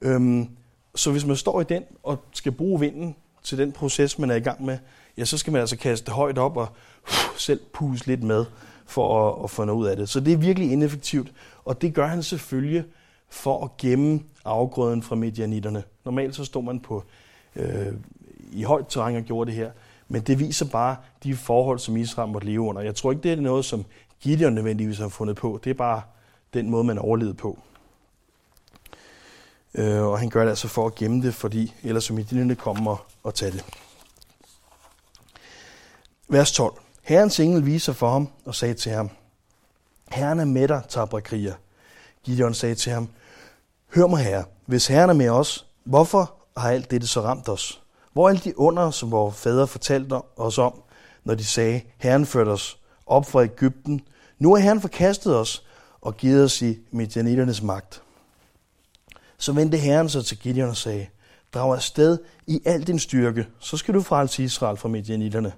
Øhm, 0.00 0.48
så 0.94 1.12
hvis 1.12 1.26
man 1.26 1.36
står 1.36 1.60
i 1.60 1.64
den 1.64 1.82
og 2.02 2.18
skal 2.32 2.52
bruge 2.52 2.80
vinden 2.80 3.16
til 3.42 3.58
den 3.58 3.72
proces, 3.72 4.18
man 4.18 4.30
er 4.30 4.34
i 4.34 4.40
gang 4.40 4.64
med, 4.64 4.78
ja, 5.18 5.24
så 5.24 5.38
skal 5.38 5.52
man 5.52 5.60
altså 5.60 5.76
kaste 5.76 6.12
højt 6.12 6.38
op 6.38 6.56
og 6.56 6.68
uh, 7.02 7.36
selv 7.36 7.60
puse 7.72 8.06
lidt 8.06 8.22
med 8.22 8.44
for 8.86 9.28
at, 9.28 9.44
at 9.44 9.50
få 9.50 9.64
noget 9.64 9.80
ud 9.80 9.86
af 9.86 9.96
det. 9.96 10.08
Så 10.08 10.20
det 10.20 10.32
er 10.32 10.36
virkelig 10.36 10.72
ineffektivt, 10.72 11.32
og 11.64 11.82
det 11.82 11.94
gør 11.94 12.06
han 12.06 12.22
selvfølgelig 12.22 12.84
for 13.28 13.64
at 13.64 13.76
gemme 13.76 14.20
afgrøden 14.44 15.02
fra 15.02 15.16
medianitterne. 15.16 15.82
Normalt 16.04 16.34
så 16.34 16.44
står 16.44 16.60
man 16.60 16.80
på 16.80 17.04
øh, 17.56 17.92
i 18.52 18.62
højt 18.62 18.86
terræn 18.88 19.16
og 19.16 19.22
gjorde 19.22 19.50
det 19.50 19.58
her, 19.58 19.70
men 20.08 20.22
det 20.22 20.38
viser 20.38 20.66
bare 20.66 20.96
de 21.24 21.36
forhold, 21.36 21.78
som 21.78 21.96
Israel 21.96 22.32
måtte 22.32 22.46
leve 22.46 22.60
under. 22.60 22.82
Jeg 22.82 22.94
tror 22.94 23.10
ikke, 23.10 23.22
det 23.22 23.32
er 23.32 23.36
noget, 23.36 23.64
som 23.64 23.84
Gideon 24.20 24.52
nødvendigvis 24.52 24.98
har 24.98 25.08
fundet 25.08 25.36
på. 25.36 25.60
Det 25.64 25.70
er 25.70 25.74
bare 25.74 26.02
den 26.54 26.70
måde, 26.70 26.84
man 26.84 26.98
overlevede 26.98 27.34
på. 27.34 27.58
Øh, 29.74 30.02
og 30.02 30.18
han 30.18 30.30
gør 30.30 30.42
det 30.42 30.50
altså 30.50 30.68
for 30.68 30.86
at 30.86 30.94
gemme 30.94 31.22
det, 31.22 31.34
fordi 31.34 31.74
ellers 31.82 32.04
som 32.04 32.16
medianerne 32.16 32.54
kommer 32.54 33.06
og 33.22 33.34
tager 33.34 33.52
det. 33.52 33.64
Vers 36.28 36.52
12. 36.52 36.74
Herrens 37.02 37.40
engel 37.40 37.66
viser 37.66 37.92
for 37.92 38.10
ham 38.10 38.28
og 38.44 38.54
sagde 38.54 38.74
til 38.74 38.92
ham, 38.92 39.10
Herren 40.08 40.40
er 40.40 40.44
med 40.44 40.68
dig, 40.68 40.82
Tabrakriger. 40.88 41.54
Gideon 42.24 42.54
sagde 42.54 42.74
til 42.74 42.92
ham, 42.92 43.08
Hør 43.94 44.06
mig 44.06 44.24
herre, 44.24 44.44
hvis 44.66 44.86
Herren 44.86 45.10
er 45.10 45.14
med 45.14 45.28
os, 45.28 45.66
hvorfor 45.84 46.34
har 46.56 46.70
alt 46.70 46.90
dette 46.90 47.06
så 47.06 47.20
ramt 47.20 47.48
os? 47.48 47.82
Hvor 48.12 48.24
er 48.24 48.28
alle 48.28 48.40
de 48.44 48.58
under, 48.58 48.90
som 48.90 49.10
vores 49.10 49.36
fædre 49.36 49.66
fortalte 49.66 50.16
os 50.36 50.58
om, 50.58 50.82
når 51.24 51.34
de 51.34 51.44
sagde, 51.44 51.80
Herren 51.98 52.26
førte 52.26 52.48
os 52.48 52.79
op 53.10 53.26
fra 53.26 53.42
Ægypten. 53.42 54.00
Nu 54.38 54.54
er 54.54 54.58
Herren 54.58 54.80
forkastet 54.80 55.36
os 55.36 55.64
og 56.00 56.16
givet 56.16 56.44
os 56.44 56.62
i 56.62 56.78
midjanitternes 56.90 57.62
magt. 57.62 58.02
Så 59.38 59.52
vendte 59.52 59.76
Herren 59.76 60.08
sig 60.08 60.24
til 60.24 60.38
Gideon 60.38 60.68
og 60.68 60.76
sagde, 60.76 61.06
Drag 61.54 61.74
afsted 61.74 62.18
i 62.46 62.62
al 62.64 62.86
din 62.86 62.98
styrke, 62.98 63.46
så 63.58 63.76
skal 63.76 63.94
du 63.94 64.02
frelse 64.02 64.42
Israel 64.42 64.76
fra 64.76 64.88
midjanitterne. 64.88 65.52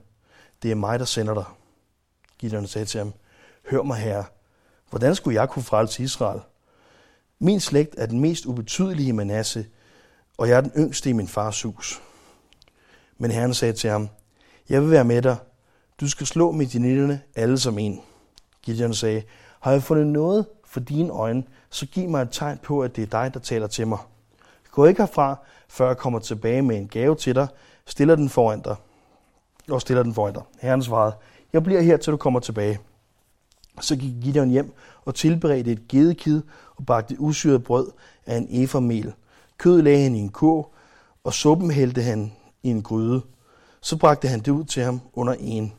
Det 0.62 0.70
er 0.70 0.74
mig, 0.74 0.98
der 0.98 1.04
sender 1.04 1.34
dig. 1.34 1.44
Gideon 2.38 2.66
sagde 2.66 2.84
til 2.84 2.98
ham, 2.98 3.12
Hør 3.70 3.82
mig 3.82 3.96
herre, 3.96 4.24
hvordan 4.90 5.14
skulle 5.14 5.40
jeg 5.40 5.48
kunne 5.48 5.62
frelse 5.62 6.02
Israel? 6.02 6.40
Min 7.38 7.60
slægt 7.60 7.94
er 7.98 8.06
den 8.06 8.20
mest 8.20 8.46
ubetydelige 8.46 9.08
i 9.08 9.12
Manasse, 9.12 9.66
og 10.38 10.48
jeg 10.48 10.56
er 10.56 10.60
den 10.60 10.72
yngste 10.76 11.10
i 11.10 11.12
min 11.12 11.28
fars 11.28 11.62
hus. 11.62 12.00
Men 13.18 13.30
Herren 13.30 13.54
sagde 13.54 13.72
til 13.72 13.90
ham, 13.90 14.08
Jeg 14.68 14.82
vil 14.82 14.90
være 14.90 15.04
med 15.04 15.22
dig. 15.22 15.36
Du 16.02 16.08
skal 16.08 16.26
slå 16.26 16.50
midjanitterne 16.50 17.20
alle 17.34 17.58
som 17.58 17.78
en. 17.78 18.00
Gideon 18.62 18.94
sagde, 18.94 19.22
Har 19.60 19.72
jeg 19.72 19.82
fundet 19.82 20.06
noget 20.06 20.46
for 20.64 20.80
dine 20.80 21.10
øjne, 21.10 21.44
så 21.70 21.86
giv 21.86 22.08
mig 22.08 22.22
et 22.22 22.28
tegn 22.32 22.58
på, 22.62 22.80
at 22.80 22.96
det 22.96 23.02
er 23.02 23.06
dig, 23.06 23.34
der 23.34 23.40
taler 23.40 23.66
til 23.66 23.86
mig. 23.86 23.98
Gå 24.70 24.84
ikke 24.84 25.02
herfra, 25.02 25.36
før 25.68 25.86
jeg 25.86 25.96
kommer 25.96 26.18
tilbage 26.18 26.62
med 26.62 26.76
en 26.76 26.88
gave 26.88 27.14
til 27.14 27.34
dig, 27.34 27.48
stiller 27.86 28.14
den 28.14 28.28
foran 28.28 28.60
dig. 28.60 28.76
Og 29.70 29.80
stiller 29.80 30.02
den 30.02 30.14
foran 30.14 30.34
dig. 30.34 30.42
Herren 30.60 30.82
svarede, 30.82 31.14
jeg 31.52 31.62
bliver 31.62 31.80
her, 31.80 31.96
til 31.96 32.12
du 32.12 32.16
kommer 32.16 32.40
tilbage. 32.40 32.78
Så 33.80 33.96
gik 33.96 34.14
Gideon 34.22 34.48
hjem 34.48 34.74
og 35.04 35.14
tilberedte 35.14 35.72
et 35.72 35.88
gedekid 35.88 36.42
og 36.76 36.86
bagte 36.86 37.16
usyret 37.18 37.64
brød 37.64 37.90
af 38.26 38.36
en 38.36 38.46
efermel. 38.50 39.12
Kød 39.58 39.82
lagde 39.82 40.02
han 40.02 40.14
i 40.14 40.18
en 40.18 40.28
kurv, 40.28 40.68
og 41.24 41.34
suppen 41.34 41.70
hældte 41.70 42.02
han 42.02 42.32
i 42.62 42.70
en 42.70 42.82
gryde. 42.82 43.22
Så 43.80 43.96
bragte 43.96 44.28
han 44.28 44.40
det 44.40 44.52
ud 44.52 44.64
til 44.64 44.82
ham 44.82 45.00
under 45.14 45.34
en. 45.40 45.72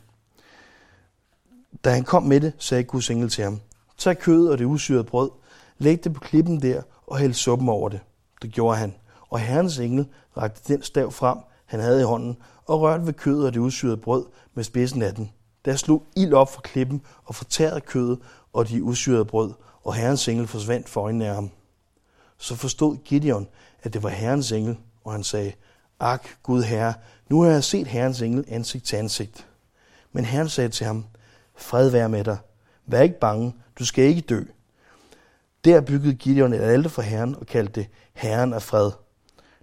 Da 1.84 1.90
han 1.90 2.04
kom 2.04 2.24
med 2.24 2.42
det, 2.42 2.54
sagde 2.58 2.84
Guds 2.84 3.10
engel 3.10 3.30
til 3.30 3.44
ham, 3.44 3.60
Tag 3.98 4.20
kød 4.20 4.48
og 4.48 4.58
det 4.58 4.66
usyrede 4.66 5.04
brød, 5.04 5.30
læg 5.78 6.04
det 6.04 6.14
på 6.14 6.20
klippen 6.20 6.62
der 6.62 6.82
og 7.08 7.18
hæld 7.18 7.34
suppen 7.34 7.70
over 7.70 7.90
det. 7.90 8.00
Det 8.42 8.52
gjorde 8.52 8.78
han, 8.78 8.96
og 9.30 9.40
herrens 9.40 9.80
engel 9.80 10.08
rakte 10.38 10.74
den 10.74 10.84
stav 10.84 11.12
frem, 11.12 11.38
han 11.66 11.80
havde 11.80 12.02
i 12.02 12.04
hånden, 12.04 12.38
og 12.66 12.82
rørte 12.82 13.06
ved 13.06 13.14
kødet 13.14 13.46
og 13.46 13.54
det 13.54 13.60
usyrede 13.60 13.98
brød 13.98 14.26
med 14.54 14.64
spidsen 14.64 15.02
af 15.02 15.16
den. 15.16 15.32
Der 15.66 15.76
slog 15.76 16.04
ild 16.16 16.34
op 16.34 16.54
fra 16.54 16.62
klippen 16.62 17.02
og 17.26 17.36
fortærede 17.36 17.82
kødet 17.82 18.20
og 18.54 18.70
de 18.70 18.84
usyrede 18.84 19.26
brød, 19.26 19.54
og 19.84 19.94
herrens 19.94 20.28
engel 20.28 20.48
forsvandt 20.48 20.90
for 20.90 21.02
øjnene 21.02 21.28
af 21.28 21.36
ham. 21.36 21.50
Så 22.38 22.56
forstod 22.56 22.98
Gideon, 22.98 23.48
at 23.84 23.94
det 23.94 24.04
var 24.04 24.10
herrens 24.10 24.52
engel, 24.52 24.78
og 25.04 25.12
han 25.12 25.24
sagde, 25.24 25.52
Ak, 26.00 26.28
Gud 26.44 26.64
Herre, 26.64 26.94
nu 27.30 27.42
har 27.42 27.50
jeg 27.50 27.64
set 27.64 27.88
herrens 27.88 28.22
engel 28.22 28.46
ansigt 28.48 28.86
til 28.86 28.96
ansigt. 28.96 29.48
Men 30.12 30.26
herren 30.26 30.50
sagde 30.50 30.70
til 30.70 30.86
ham, 30.86 31.06
Fred 31.56 31.90
være 31.90 32.10
med 32.10 32.24
dig. 32.24 32.38
Vær 32.86 33.02
ikke 33.02 33.20
bange, 33.20 33.56
du 33.80 33.86
skal 33.86 34.04
ikke 34.04 34.22
dø. 34.22 34.44
Der 35.66 35.82
byggede 35.82 36.14
Gideon 36.14 36.54
et 36.54 36.60
alter 36.60 36.90
for 36.90 37.02
herren 37.02 37.36
og 37.36 37.48
kaldte 37.48 37.82
det 37.82 37.90
Herren 38.14 38.54
af 38.54 38.62
fred. 38.62 38.92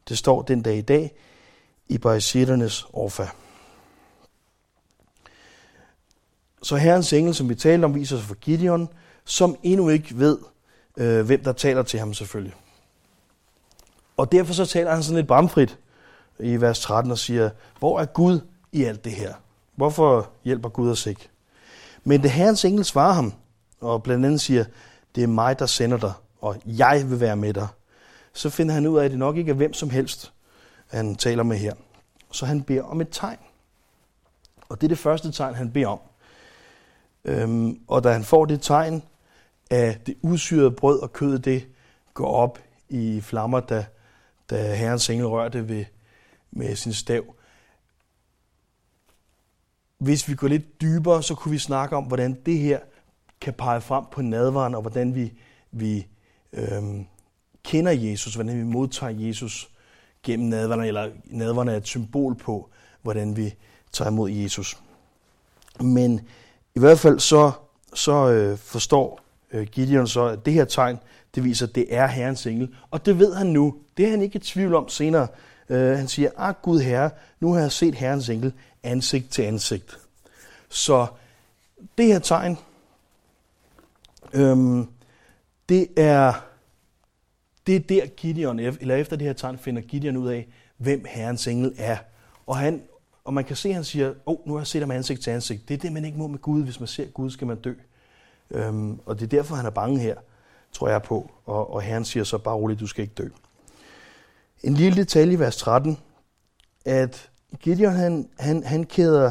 Det 0.09 0.18
står 0.18 0.42
den 0.42 0.62
dag 0.62 0.76
i 0.76 0.80
dag 0.80 1.14
i 1.88 1.99
Baisitternes 1.99 2.87
orfa. 2.92 3.26
Så 6.62 6.76
herrens 6.76 7.12
engel, 7.12 7.35
som 7.35 7.49
vi 7.49 7.54
talte 7.54 7.85
om, 7.85 7.94
viser 7.94 8.16
sig 8.16 8.26
for 8.26 8.35
Gideon, 8.35 8.88
som 9.25 9.56
endnu 9.62 9.88
ikke 9.88 10.18
ved, 10.18 10.38
øh, 10.97 11.26
hvem 11.26 11.44
der 11.44 11.52
taler 11.52 11.82
til 11.82 11.99
ham 11.99 12.14
selvfølgelig. 12.14 12.54
Og 14.16 14.32
derfor 14.32 14.54
så 14.54 14.66
taler 14.66 14.94
han 14.94 15.02
sådan 15.02 15.16
lidt 15.16 15.26
bramfrit 15.26 15.78
i 16.40 16.56
vers 16.56 16.80
13 16.80 17.12
og 17.12 17.18
siger, 17.18 17.50
hvor 17.78 18.00
er 18.00 18.04
Gud 18.04 18.40
i 18.73 18.85
alt 18.85 19.04
det 19.04 19.12
her? 19.12 19.35
Hvorfor 19.76 20.30
hjælper 20.44 20.68
Gud 20.68 20.90
os 20.90 21.06
ikke? 21.06 21.28
Men 22.04 22.23
det 22.23 22.30
herrens 22.30 22.64
engel 22.64 22.85
svarer 22.85 23.12
ham, 23.12 23.33
og 23.80 24.02
blandt 24.02 24.26
andet 24.26 24.40
siger, 24.40 24.64
det 25.14 25.23
er 25.23 25.26
mig, 25.26 25.59
der 25.59 25.66
sender 25.66 25.97
dig, 25.97 26.12
og 26.40 26.57
jeg 26.66 27.11
vil 27.11 27.21
være 27.21 27.37
med 27.37 27.54
dig. 27.54 27.69
Så 28.33 28.50
finder 28.50 28.75
han 28.75 28.87
ud 28.87 28.99
af, 28.99 29.04
at 29.04 29.11
det 29.11 29.19
nok 29.19 29.37
ikke 29.37 29.50
er 29.50 29.54
hvem 29.54 29.73
som 29.73 29.90
helst, 29.90 30.33
han 30.87 31.14
taler 31.14 31.42
med 31.42 31.57
her. 31.57 31.75
Så 32.30 32.47
han 32.47 32.62
beder 32.62 32.83
om 32.83 33.00
et 33.00 33.09
tegn. 33.11 33.38
Og 34.69 34.80
det 34.80 34.87
er 34.87 34.88
det 34.88 34.99
første 34.99 35.33
tegn, 35.33 35.54
han 35.54 35.73
beder 35.73 35.87
om. 35.87 36.00
Øhm, 37.25 37.80
og 37.88 38.04
da 38.04 38.12
han 38.12 38.25
får 38.25 38.45
det 38.45 38.62
tegn, 38.62 39.02
at 39.71 40.07
det 40.07 40.16
udsyrede 40.23 40.71
brød 40.71 41.00
og 41.00 41.12
kød, 41.12 41.38
det 41.38 41.66
går 42.14 42.33
op 42.33 42.59
i 42.88 43.21
flammer, 43.21 43.61
da, 43.61 43.87
da 44.50 44.75
herrens 44.75 45.11
engel 45.11 45.26
rørte 45.26 45.69
ved, 45.69 45.85
med 46.50 46.76
sin 46.76 46.92
stav. 46.92 47.35
Hvis 50.00 50.28
vi 50.28 50.35
går 50.35 50.49
lidt 50.49 50.80
dybere, 50.80 51.23
så 51.23 51.35
kunne 51.35 51.52
vi 51.52 51.59
snakke 51.59 51.97
om, 51.97 52.04
hvordan 52.04 52.38
det 52.47 52.59
her 52.59 52.78
kan 53.40 53.52
pege 53.52 53.80
frem 53.80 54.04
på 54.12 54.23
nadvaren, 54.23 54.75
og 54.75 54.80
hvordan 54.80 55.14
vi, 55.14 55.33
vi 55.73 56.07
øhm, 56.52 57.07
kender 57.64 57.92
Jesus, 57.92 58.35
hvordan 58.35 58.59
vi 58.59 58.64
modtager 58.64 59.26
Jesus 59.26 59.71
gennem 60.23 60.49
nadvaren, 60.49 60.85
eller 60.85 61.11
nadvaren 61.26 61.69
er 61.69 61.76
et 61.76 61.87
symbol 61.87 62.35
på, 62.35 62.71
hvordan 63.02 63.37
vi 63.37 63.54
tager 63.92 64.11
imod 64.11 64.30
Jesus. 64.30 64.78
Men 65.80 66.21
i 66.75 66.80
hvert 66.80 66.99
fald 66.99 67.19
så, 67.19 67.52
så 67.95 68.30
øh, 68.30 68.59
forstår 68.59 69.21
øh, 69.52 69.66
Gideon 69.66 70.07
så, 70.07 70.25
at 70.25 70.47
det 70.47 70.52
her 70.52 70.64
tegn, 70.64 70.99
det 71.35 71.45
viser, 71.45 71.66
at 71.66 71.75
det 71.75 71.87
er 71.95 72.07
Herrens 72.07 72.47
engel. 72.47 72.75
Og 72.90 73.07
det 73.07 73.19
ved 73.19 73.35
han 73.35 73.47
nu. 73.47 73.76
Det 73.97 74.07
er 74.07 74.11
han 74.11 74.23
ikke 74.23 74.37
i 74.37 74.40
tvivl 74.40 74.75
om 74.75 74.88
senere. 74.88 75.28
Øh, 75.71 75.97
han 75.97 76.09
siger, 76.09 76.31
ah 76.37 76.55
Gud 76.62 76.81
Herre, 76.81 77.11
nu 77.41 77.53
har 77.53 77.61
jeg 77.61 77.73
set 77.73 77.95
Herrens 77.95 78.29
engel 78.29 78.53
ansigt 78.83 79.31
til 79.31 79.43
ansigt. 79.43 79.99
Så 80.69 81.07
det 81.99 82.07
her 82.07 82.19
tegn, 82.19 82.59
øhm, 84.33 84.87
det 85.69 85.89
er 85.97 86.33
det 87.67 87.77
er 87.77 87.81
der 87.81 88.07
Gideon, 88.07 88.59
eller 88.59 88.97
efter 88.97 89.17
det 89.17 89.27
her 89.27 89.33
tegn, 89.33 89.59
finder 89.59 89.83
Gideon 89.83 90.17
ud 90.17 90.29
af, 90.29 90.49
hvem 90.77 91.05
Herrens 91.09 91.47
engel 91.47 91.75
er. 91.79 91.97
Og, 92.47 92.57
han, 92.57 92.83
og 93.25 93.35
man 93.35 93.45
kan 93.45 93.57
se, 93.57 93.69
at 93.69 93.75
han 93.75 93.85
siger, 93.85 94.09
åh, 94.09 94.15
oh, 94.27 94.37
nu 94.47 94.53
har 94.53 94.61
jeg 94.61 94.67
set 94.67 94.81
ham 94.81 94.91
ansigt 94.91 95.23
til 95.23 95.31
ansigt. 95.31 95.69
Det 95.69 95.75
er 95.75 95.79
det, 95.79 95.93
man 95.93 96.05
ikke 96.05 96.19
må 96.19 96.27
med 96.27 96.39
Gud. 96.39 96.62
Hvis 96.62 96.81
man 96.81 96.87
ser 96.87 97.07
Gud, 97.07 97.31
skal 97.31 97.47
man 97.47 97.57
dø. 97.57 97.75
Øhm, 98.50 99.00
og 99.07 99.21
det 99.21 99.25
er 99.25 99.29
derfor, 99.29 99.55
han 99.55 99.67
er 99.67 99.71
bange 99.71 99.99
her, 99.99 100.15
tror 100.73 100.89
jeg 100.89 101.03
på. 101.03 101.31
Og, 101.47 101.75
og 101.75 101.83
Herren 101.83 102.05
siger 102.05 102.25
så, 102.25 102.39
bare 102.39 102.55
roligt, 102.55 102.81
du 102.81 102.87
skal 102.87 103.03
ikke 103.03 103.15
dø. 103.15 103.29
En 104.62 104.75
lille 104.75 104.97
detalje 104.97 105.33
i 105.33 105.38
vers 105.38 105.57
13, 105.57 105.99
at 106.85 107.31
Gideon, 107.61 107.93
han, 107.93 108.29
han, 108.38 108.62
han 108.64 108.85
kæder 108.85 109.31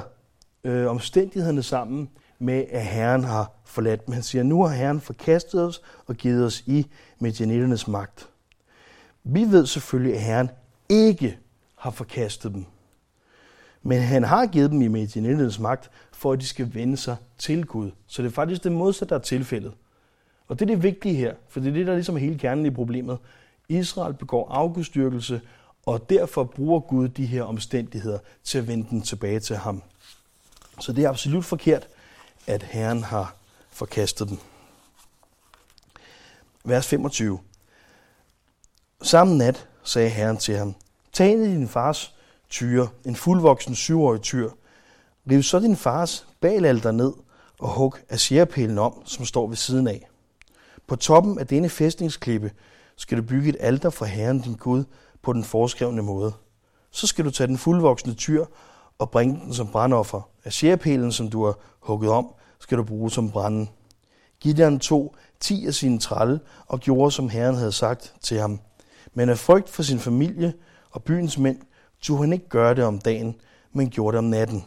øh, 0.63 0.87
omstændighederne 0.87 1.63
sammen 1.63 2.09
med, 2.39 2.65
at 2.69 2.85
Herren 2.85 3.23
har 3.23 3.51
forladt 3.65 4.05
dem. 4.05 4.13
Han 4.13 4.23
siger, 4.23 4.43
nu 4.43 4.63
har 4.63 4.75
Herren 4.75 5.01
forkastet 5.01 5.63
os 5.63 5.81
og 6.05 6.15
givet 6.15 6.45
os 6.45 6.63
i 6.65 6.87
medianitternes 7.19 7.87
magt. 7.87 8.29
Vi 9.23 9.43
ved 9.43 9.65
selvfølgelig, 9.65 10.15
at 10.15 10.21
Herren 10.21 10.49
ikke 10.89 11.37
har 11.75 11.91
forkastet 11.91 12.53
dem. 12.53 12.65
Men 13.83 14.01
han 14.01 14.23
har 14.23 14.45
givet 14.45 14.71
dem 14.71 14.81
i 14.81 14.87
medianitternes 14.87 15.59
magt, 15.59 15.91
for 16.11 16.31
at 16.31 16.39
de 16.39 16.47
skal 16.47 16.73
vende 16.73 16.97
sig 16.97 17.15
til 17.37 17.65
Gud. 17.65 17.91
Så 18.07 18.21
det 18.21 18.29
er 18.29 18.33
faktisk 18.33 18.63
det 18.63 18.71
modsatte, 18.71 19.09
der 19.09 19.19
er 19.19 19.23
tilfældet. 19.23 19.73
Og 20.47 20.59
det 20.59 20.69
er 20.69 20.75
det 20.75 20.83
vigtige 20.83 21.15
her, 21.15 21.33
for 21.47 21.59
det 21.59 21.69
er 21.69 21.73
det, 21.73 21.87
der 21.87 21.93
ligesom 21.93 22.15
er 22.15 22.19
ligesom 22.19 22.29
hele 22.29 22.39
kernen 22.39 22.65
i 22.65 22.69
problemet. 22.69 23.17
Israel 23.69 24.13
begår 24.13 24.49
afgudstyrkelse, 24.49 25.41
og 25.85 26.09
derfor 26.09 26.43
bruger 26.43 26.79
Gud 26.79 27.07
de 27.07 27.25
her 27.25 27.43
omstændigheder 27.43 28.19
til 28.43 28.57
at 28.57 28.67
vende 28.67 28.89
den 28.89 29.01
tilbage 29.01 29.39
til 29.39 29.55
ham. 29.55 29.83
Så 30.79 30.93
det 30.93 31.03
er 31.03 31.09
absolut 31.09 31.45
forkert, 31.45 31.87
at 32.47 32.63
Herren 32.63 33.03
har 33.03 33.35
forkastet 33.69 34.29
dem. 34.29 34.37
Vers 36.63 36.87
25. 36.87 37.39
Samme 39.01 39.37
nat 39.37 39.67
sagde 39.83 40.09
Herren 40.09 40.37
til 40.37 40.57
ham, 40.57 40.75
tag 41.13 41.31
ind 41.31 41.43
i 41.43 41.47
din 41.47 41.67
fars 41.67 42.15
tyre, 42.49 42.87
en 43.05 43.15
fuldvoksen 43.15 43.75
syvårig 43.75 44.21
tyr. 44.21 44.49
Riv 45.31 45.43
så 45.43 45.59
din 45.59 45.75
fars 45.75 46.27
balalter 46.41 46.91
ned 46.91 47.13
og 47.59 47.69
hug 47.69 47.95
asjerpælen 48.09 48.77
om, 48.77 49.01
som 49.05 49.25
står 49.25 49.47
ved 49.47 49.55
siden 49.55 49.87
af. 49.87 50.07
På 50.87 50.95
toppen 50.95 51.39
af 51.39 51.47
denne 51.47 51.69
fæstningsklippe 51.69 52.51
skal 52.99 53.17
du 53.17 53.23
bygge 53.23 53.49
et 53.49 53.55
alter 53.59 53.89
for 53.89 54.05
Herren 54.05 54.39
din 54.39 54.53
Gud 54.53 54.83
på 55.21 55.33
den 55.33 55.43
foreskrevne 55.43 56.01
måde. 56.01 56.33
Så 56.91 57.07
skal 57.07 57.25
du 57.25 57.31
tage 57.31 57.47
den 57.47 57.57
fuldvoksne 57.57 58.13
tyr 58.13 58.45
og 58.97 59.11
bringe 59.11 59.41
den 59.45 59.53
som 59.53 59.67
brandoffer. 59.67 60.29
Asherpælen, 60.45 61.11
som 61.11 61.29
du 61.29 61.45
har 61.45 61.57
hugget 61.79 62.11
om, 62.11 62.33
skal 62.59 62.77
du 62.77 62.83
bruge 62.83 63.11
som 63.11 63.31
branden. 63.31 63.69
Gideon 64.39 64.79
tog 64.79 65.15
ti 65.39 65.67
af 65.67 65.73
sine 65.73 65.99
tralle 65.99 66.39
og 66.67 66.79
gjorde, 66.79 67.11
som 67.11 67.29
Herren 67.29 67.55
havde 67.55 67.71
sagt 67.71 68.13
til 68.21 68.39
ham. 68.39 68.59
Men 69.13 69.29
af 69.29 69.37
frygt 69.37 69.69
for 69.69 69.83
sin 69.83 69.99
familie 69.99 70.53
og 70.91 71.03
byens 71.03 71.37
mænd, 71.37 71.57
tog 72.01 72.19
han 72.19 72.33
ikke 72.33 72.49
gøre 72.49 72.75
det 72.75 72.83
om 72.83 72.99
dagen, 72.99 73.35
men 73.73 73.89
gjorde 73.89 74.15
det 74.15 74.19
om 74.19 74.29
natten. 74.29 74.65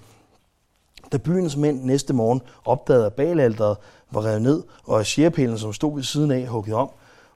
Da 1.12 1.19
byens 1.19 1.57
mænd 1.57 1.83
næste 1.83 2.12
morgen 2.15 2.41
opdagede, 2.65 3.07
at 3.07 3.15
balalteret 3.15 3.77
var 4.11 4.25
revet 4.25 4.43
ned, 4.43 4.62
og 4.85 5.01
at 5.01 5.61
som 5.61 5.73
stod 5.73 5.95
ved 5.95 6.03
siden 6.03 6.31
af, 6.31 6.47
hugget 6.47 6.75
om, 6.75 6.91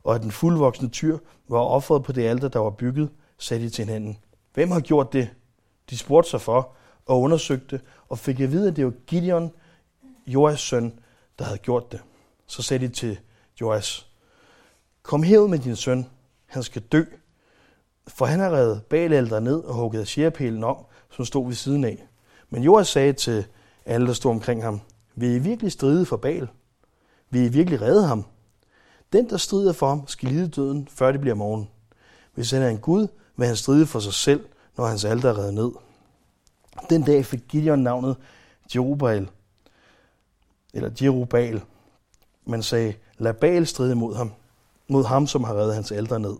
og 0.06 0.14
at 0.14 0.22
den 0.22 0.30
fuldvoksne 0.30 0.88
tyr 0.88 1.18
var 1.49 1.58
offret 1.58 2.02
på 2.02 2.12
det 2.12 2.25
alter, 2.25 2.49
der 2.49 2.58
var 2.58 2.71
bygget, 2.71 3.10
sagde 3.38 3.64
de 3.64 3.71
til 3.71 3.84
hinanden. 3.84 4.19
Hvem 4.54 4.71
har 4.71 4.80
gjort 4.80 5.12
det? 5.12 5.30
De 5.90 5.99
spurgte 5.99 6.30
sig 6.30 6.40
for 6.40 6.75
og 7.06 7.21
undersøgte, 7.21 7.80
og 8.08 8.19
fik 8.19 8.40
at 8.40 8.52
vide, 8.52 8.69
at 8.69 8.76
det 8.76 8.84
var 8.84 8.92
Gideon, 9.06 9.50
Joas 10.26 10.60
søn, 10.60 10.99
der 11.38 11.45
havde 11.45 11.58
gjort 11.58 11.92
det. 11.92 12.00
Så 12.47 12.62
sagde 12.62 12.86
de 12.86 12.92
til 12.92 13.19
Joas, 13.60 14.10
kom 15.02 15.23
herud 15.23 15.49
med 15.49 15.58
din 15.58 15.76
søn, 15.76 16.06
han 16.47 16.62
skal 16.62 16.82
dø, 16.82 17.02
for 18.08 18.26
han 18.26 18.40
har 18.40 18.50
reddet 18.50 18.82
balældre 18.82 19.40
ned 19.40 19.58
og 19.58 19.75
hugget 19.75 20.08
sjerpælen 20.08 20.64
om, 20.64 20.76
som 21.10 21.25
stod 21.25 21.47
ved 21.47 21.54
siden 21.54 21.84
af. 21.84 22.06
Men 22.50 22.62
Joas 22.62 22.88
sagde 22.88 23.12
til 23.12 23.47
alle, 23.86 24.06
der 24.06 24.12
stod 24.12 24.30
omkring 24.30 24.62
ham, 24.62 24.80
vil 25.14 25.34
I 25.34 25.38
virkelig 25.38 25.73
stride 25.73 26.06
for 26.06 26.16
Bal? 26.16 26.49
Vil 27.30 27.42
I 27.42 27.49
virkelig 27.49 27.80
redde 27.80 28.06
ham? 28.06 28.25
Den, 29.12 29.30
der 29.30 29.36
strider 29.36 29.73
for 29.73 29.88
ham, 29.88 30.06
skal 30.06 30.28
lide 30.28 30.49
døden, 30.49 30.88
før 30.90 31.12
det 31.12 31.21
bliver 31.21 31.34
morgen. 31.34 31.69
Hvis 32.34 32.50
han 32.50 32.62
er 32.62 32.69
en 32.69 32.78
Gud, 32.78 33.08
vil 33.36 33.47
han 33.47 33.56
stride 33.56 33.86
for 33.86 34.00
sig 34.00 34.12
selv, 34.12 34.47
når 34.76 34.86
hans 34.86 35.04
alter 35.04 35.28
er 35.28 35.38
reddet 35.38 35.54
ned. 35.54 35.71
Den 36.90 37.02
dag 37.02 37.26
fik 37.26 37.40
Gideon 37.49 37.78
navnet 37.78 38.16
Jerubal, 38.75 39.28
eller 40.75 40.90
Jerubal. 41.02 41.62
Man 42.45 42.62
sagde, 42.62 42.95
lad 43.19 43.34
Baal 43.34 43.66
stride 43.66 43.95
mod 43.95 44.14
ham, 44.14 44.32
mod 44.88 45.04
ham, 45.04 45.26
som 45.26 45.45
har 45.45 45.54
reddet 45.54 45.75
hans 45.75 45.92
alter 45.92 46.19
ned. 46.19 46.36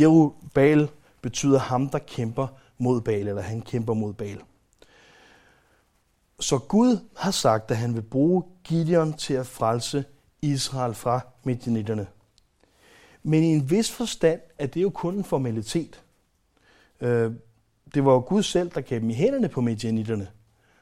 Jerubal 0.00 0.88
betyder 1.22 1.58
ham, 1.58 1.88
der 1.88 1.98
kæmper 1.98 2.46
mod 2.78 3.00
Baal, 3.00 3.28
eller 3.28 3.42
han 3.42 3.62
kæmper 3.62 3.94
mod 3.94 4.12
Baal. 4.12 4.40
Så 6.40 6.58
Gud 6.58 6.98
har 7.16 7.30
sagt, 7.30 7.70
at 7.70 7.76
han 7.76 7.94
vil 7.94 8.02
bruge 8.02 8.44
Gideon 8.64 9.12
til 9.12 9.34
at 9.34 9.46
frelse 9.46 10.04
Israel 10.42 10.94
fra 10.94 11.20
midjanitterne. 11.44 12.06
Men 13.22 13.42
i 13.42 13.46
en 13.46 13.70
vis 13.70 13.90
forstand 13.90 14.40
er 14.58 14.66
det 14.66 14.82
jo 14.82 14.90
kun 14.90 15.14
en 15.14 15.24
formalitet. 15.24 16.02
Øh, 17.00 17.32
det 17.94 18.04
var 18.04 18.12
jo 18.12 18.24
Gud 18.26 18.42
selv, 18.42 18.70
der 18.70 18.80
gav 18.80 19.00
dem 19.00 19.10
i 19.10 19.14
hænderne 19.14 19.48
på 19.48 19.60
midjanitterne. 19.60 20.28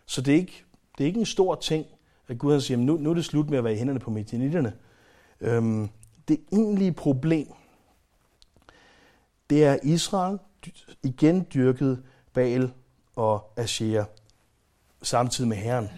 Så 0.06 0.20
det 0.20 0.34
er 0.34 0.38
ikke, 0.38 0.64
det 0.98 1.04
er 1.04 1.06
ikke 1.08 1.20
en 1.20 1.26
stor 1.26 1.54
ting, 1.54 1.86
at 2.28 2.38
Gud 2.38 2.52
har 2.52 2.60
siger, 2.60 2.78
nu, 2.78 2.96
nu 2.96 3.10
er 3.10 3.14
det 3.14 3.24
slut 3.24 3.50
med 3.50 3.58
at 3.58 3.64
være 3.64 3.74
i 3.74 3.76
hænderne 3.76 4.00
på 4.00 4.10
midjanitterne. 4.10 4.72
Øhm, 5.40 5.88
det 6.28 6.40
egentlige 6.52 6.92
problem, 6.92 7.52
det 9.50 9.64
er 9.64 9.78
Israel 9.82 10.38
igen 11.02 11.46
dyrket 11.54 12.02
Baal 12.32 12.72
og 13.16 13.52
Asher 13.56 14.04
samtidig 15.02 15.48
med 15.48 15.56
Herren. 15.56 15.88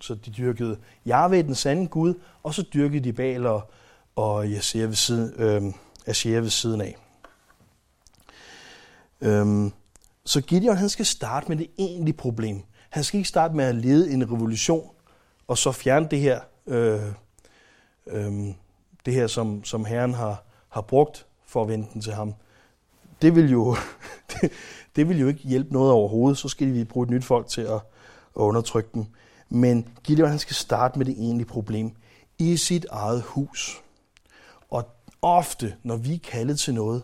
Så 0.00 0.14
de 0.14 0.30
dyrkede 0.30 0.78
Jahve, 1.06 1.42
den 1.42 1.54
sande 1.54 1.86
Gud, 1.86 2.14
og 2.42 2.54
så 2.54 2.64
dyrkede 2.74 3.04
de 3.04 3.12
Baal 3.12 3.46
og, 3.46 3.70
og 4.16 4.46
Asher 4.46 4.86
ved 4.86 4.94
siden, 4.94 5.32
øh, 5.42 5.62
Asher 6.06 6.40
ved 6.40 6.50
siden 6.50 6.80
af. 6.80 6.96
Øhm, 9.20 9.72
så 10.24 10.40
Gideon 10.40 10.76
han 10.76 10.88
skal 10.88 11.06
starte 11.06 11.48
med 11.48 11.56
det 11.56 11.70
egentlige 11.78 12.16
problem. 12.16 12.62
Han 12.90 13.04
skal 13.04 13.18
ikke 13.18 13.28
starte 13.28 13.54
med 13.54 13.64
at 13.64 13.74
lede 13.74 14.12
en 14.12 14.32
revolution, 14.32 14.90
og 15.48 15.58
så 15.58 15.72
fjerne 15.72 16.08
det 16.10 16.20
her, 16.20 16.40
øh, 16.66 17.00
øh, 18.06 18.32
det 19.06 19.14
her 19.14 19.26
som, 19.26 19.64
som 19.64 19.84
Herren 19.84 20.14
har, 20.14 20.44
har 20.68 20.80
brugt 20.80 21.26
for 21.46 21.62
at 21.62 21.68
vende 21.68 21.88
den 21.92 22.00
til 22.00 22.12
ham. 22.12 22.34
Det 23.22 23.34
vil, 23.36 23.50
jo, 23.50 23.76
det, 24.32 24.52
det 24.96 25.08
vil 25.08 25.20
jo 25.20 25.28
ikke 25.28 25.40
hjælpe 25.40 25.72
noget 25.72 25.92
overhovedet. 25.92 26.38
Så 26.38 26.48
skal 26.48 26.74
vi 26.74 26.84
bruge 26.84 27.04
et 27.04 27.10
nyt 27.10 27.24
folk 27.24 27.46
til 27.46 27.60
at, 27.60 27.74
at 27.74 27.80
undertrykke 28.34 28.90
dem. 28.94 29.06
Men 29.48 29.88
Gideon 30.04 30.28
han 30.28 30.38
skal 30.38 30.56
starte 30.56 30.98
med 30.98 31.06
det 31.06 31.14
egentlige 31.18 31.48
problem 31.48 31.92
i 32.38 32.56
sit 32.56 32.86
eget 32.90 33.22
hus. 33.22 33.82
Og 34.70 34.84
ofte, 35.22 35.76
når 35.82 35.96
vi 35.96 36.14
er 36.14 36.18
kaldet 36.18 36.58
til 36.58 36.74
noget, 36.74 37.02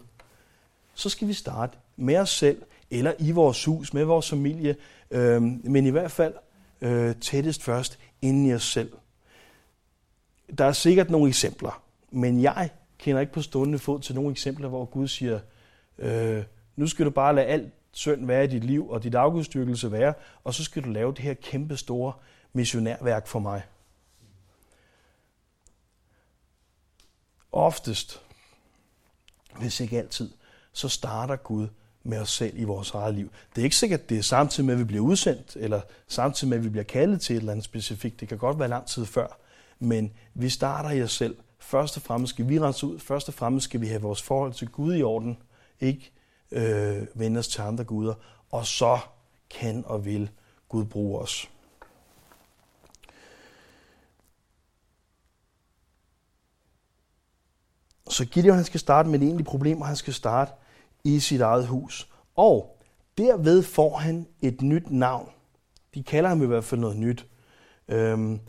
så 0.95 1.09
skal 1.09 1.29
vi 1.29 1.33
starte 1.33 1.77
med 1.97 2.17
os 2.17 2.31
selv, 2.31 2.63
eller 2.91 3.13
i 3.19 3.31
vores 3.31 3.65
hus, 3.65 3.95
med 3.95 4.05
vores 4.05 4.31
familie, 4.31 4.77
øh, 5.11 5.43
men 5.43 5.87
i 5.87 5.91
hvert 5.91 6.11
fald 6.11 6.35
øh, 6.81 7.15
tættest 7.17 7.63
først 7.63 7.99
inden 8.23 8.47
i 8.47 8.55
os 8.55 8.73
selv. 8.73 8.93
Der 10.59 10.65
er 10.65 10.73
sikkert 10.73 11.11
nogle 11.11 11.29
eksempler, 11.29 11.83
men 12.11 12.43
jeg 12.43 12.71
kender 12.99 13.21
ikke 13.21 13.33
på 13.33 13.43
stående 13.43 13.79
fod 13.79 14.01
til 14.01 14.15
nogle 14.15 14.31
eksempler, 14.31 14.69
hvor 14.69 14.85
Gud 14.85 15.09
siger, 15.09 15.41
øh, 15.99 16.43
nu 16.77 16.87
skal 16.87 17.07
du 17.07 17.11
bare 17.11 17.35
lade 17.35 17.47
alt 17.47 17.73
synd 17.93 18.27
være 18.27 18.45
i 18.45 18.47
dit 18.47 18.65
liv, 18.65 18.91
og 18.91 19.03
dit 19.03 19.15
afgudstyrkelse 19.15 19.93
være, 19.93 20.15
og 20.45 20.55
så 20.55 20.65
skal 20.65 20.83
du 20.83 20.89
lave 20.89 21.13
det 21.13 21.19
her 21.19 21.35
kæmpe 21.35 21.77
store 21.77 22.13
missionærværk 22.55 23.27
for 23.27 23.39
mig. 23.39 23.63
Oftest, 27.53 28.23
hvis 29.59 29.81
ikke 29.81 29.99
altid, 29.99 30.31
så 30.73 30.89
starter 30.89 31.37
Gud 31.37 31.69
med 32.03 32.19
os 32.19 32.31
selv 32.31 32.59
i 32.59 32.65
vores 32.65 32.91
eget 32.91 33.15
liv. 33.15 33.31
Det 33.55 33.61
er 33.61 33.65
ikke 33.65 33.77
sikkert, 33.77 34.01
at 34.01 34.09
det 34.09 34.19
er 34.19 34.23
samtidig 34.23 34.67
med, 34.67 34.75
at 34.75 34.81
vi 34.81 34.85
bliver 34.85 35.05
udsendt, 35.05 35.57
eller 35.57 35.81
samtidig 36.09 36.49
med, 36.49 36.59
at 36.59 36.65
vi 36.65 36.69
bliver 36.69 36.85
kaldet 36.85 37.21
til 37.21 37.37
et 37.37 37.41
eller 37.41 37.53
andet 37.53 37.65
specifikt. 37.65 38.21
Det 38.21 38.29
kan 38.29 38.39
godt 38.39 38.59
være 38.59 38.69
lang 38.69 38.87
tid 38.87 39.07
før. 39.07 39.39
Men 39.79 40.13
vi 40.35 40.49
starter 40.49 40.91
i 40.91 41.03
os 41.03 41.13
selv. 41.13 41.37
Først 41.59 41.97
og 41.97 42.03
fremmest 42.03 42.31
skal 42.31 42.49
vi 42.49 42.61
rense 42.61 42.87
ud. 42.87 42.99
Først 42.99 43.29
og 43.29 43.35
fremmest 43.35 43.65
skal 43.65 43.81
vi 43.81 43.87
have 43.87 44.03
vores 44.03 44.23
forhold 44.23 44.53
til 44.53 44.69
Gud 44.69 44.97
i 44.97 45.03
orden. 45.03 45.39
Ikke 45.81 46.13
øh, 46.51 47.07
vende 47.15 47.39
os 47.39 47.49
til 47.49 47.61
andre 47.63 47.85
guder. 47.85 48.15
Og 48.51 48.67
så 48.67 48.99
kan 49.51 49.85
og 49.87 50.05
vil 50.05 50.31
Gud 50.69 50.85
bruge 50.85 51.21
os. 51.21 51.51
Så 58.15 58.25
Gideon 58.25 58.57
han 58.57 58.65
skal 58.65 58.81
starte 58.81 59.09
med 59.09 59.19
et 59.19 59.25
egentligt 59.25 59.49
problem, 59.49 59.81
og 59.81 59.87
han 59.87 59.97
skal 59.97 60.15
starte 60.15 60.53
i 61.05 61.21
sit 61.21 61.41
eget 61.41 61.67
hus. 61.67 62.09
Og 62.37 62.79
derved 63.19 63.63
får 63.63 63.97
han 63.97 64.27
et 64.41 64.63
nyt 64.63 64.91
navn. 64.91 65.29
De 65.95 66.03
kalder 66.03 66.29
ham 66.29 66.43
i 66.43 66.47
hvert 66.47 66.65
fald 66.65 66.81
noget 66.81 66.97
nyt. 66.97 67.27
Øhm, 67.89 68.41